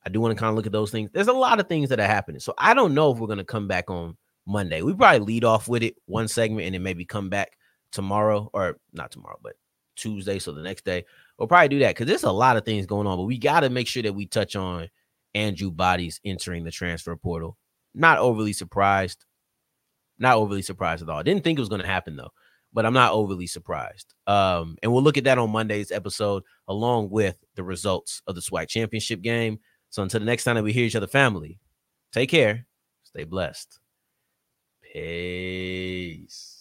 I 0.05 0.09
do 0.09 0.19
want 0.19 0.35
to 0.35 0.39
kind 0.39 0.49
of 0.49 0.55
look 0.55 0.65
at 0.65 0.71
those 0.71 0.91
things. 0.91 1.09
There's 1.13 1.27
a 1.27 1.33
lot 1.33 1.59
of 1.59 1.67
things 1.67 1.89
that 1.89 1.99
are 1.99 2.07
happening. 2.07 2.39
So 2.39 2.53
I 2.57 2.73
don't 2.73 2.93
know 2.93 3.11
if 3.11 3.19
we're 3.19 3.27
gonna 3.27 3.43
come 3.43 3.67
back 3.67 3.89
on 3.89 4.17
Monday. 4.47 4.81
We 4.81 4.93
probably 4.93 5.19
lead 5.19 5.43
off 5.43 5.67
with 5.67 5.83
it 5.83 5.95
one 6.05 6.27
segment 6.27 6.65
and 6.65 6.75
then 6.75 6.83
maybe 6.83 7.05
come 7.05 7.29
back 7.29 7.57
tomorrow 7.91 8.49
or 8.53 8.77
not 8.93 9.11
tomorrow, 9.11 9.39
but 9.43 9.53
Tuesday. 9.95 10.39
So 10.39 10.53
the 10.53 10.63
next 10.63 10.85
day 10.85 11.05
we'll 11.37 11.47
probably 11.47 11.69
do 11.69 11.79
that 11.79 11.95
because 11.95 12.07
there's 12.07 12.23
a 12.23 12.31
lot 12.31 12.57
of 12.57 12.65
things 12.65 12.85
going 12.85 13.07
on. 13.07 13.17
But 13.17 13.23
we 13.23 13.37
got 13.37 13.61
to 13.61 13.69
make 13.69 13.87
sure 13.87 14.03
that 14.03 14.13
we 14.13 14.25
touch 14.25 14.55
on 14.55 14.89
Andrew 15.35 15.71
Body's 15.71 16.19
entering 16.25 16.63
the 16.63 16.71
transfer 16.71 17.15
portal. 17.15 17.57
Not 17.93 18.17
overly 18.17 18.53
surprised. 18.53 19.25
Not 20.17 20.37
overly 20.37 20.61
surprised 20.61 21.03
at 21.03 21.09
all. 21.09 21.23
Didn't 21.23 21.43
think 21.43 21.59
it 21.59 21.61
was 21.61 21.69
going 21.69 21.81
to 21.81 21.87
happen 21.87 22.15
though 22.15 22.31
but 22.73 22.85
I'm 22.85 22.93
not 22.93 23.11
overly 23.11 23.47
surprised. 23.47 24.13
Um, 24.27 24.77
and 24.81 24.91
we'll 24.91 25.03
look 25.03 25.17
at 25.17 25.25
that 25.25 25.37
on 25.37 25.51
Monday's 25.51 25.91
episode 25.91 26.43
along 26.67 27.09
with 27.09 27.37
the 27.55 27.63
results 27.63 28.21
of 28.27 28.35
the 28.35 28.41
SWAC 28.41 28.67
championship 28.67 29.21
game. 29.21 29.59
So 29.91 30.01
until 30.01 30.21
the 30.21 30.25
next 30.25 30.45
time 30.45 30.55
that 30.55 30.63
we 30.63 30.73
hear 30.73 30.85
each 30.85 30.95
other, 30.95 31.05
family, 31.05 31.59
take 32.11 32.29
care, 32.29 32.65
stay 33.03 33.25
blessed. 33.25 33.79
Peace. 34.81 36.60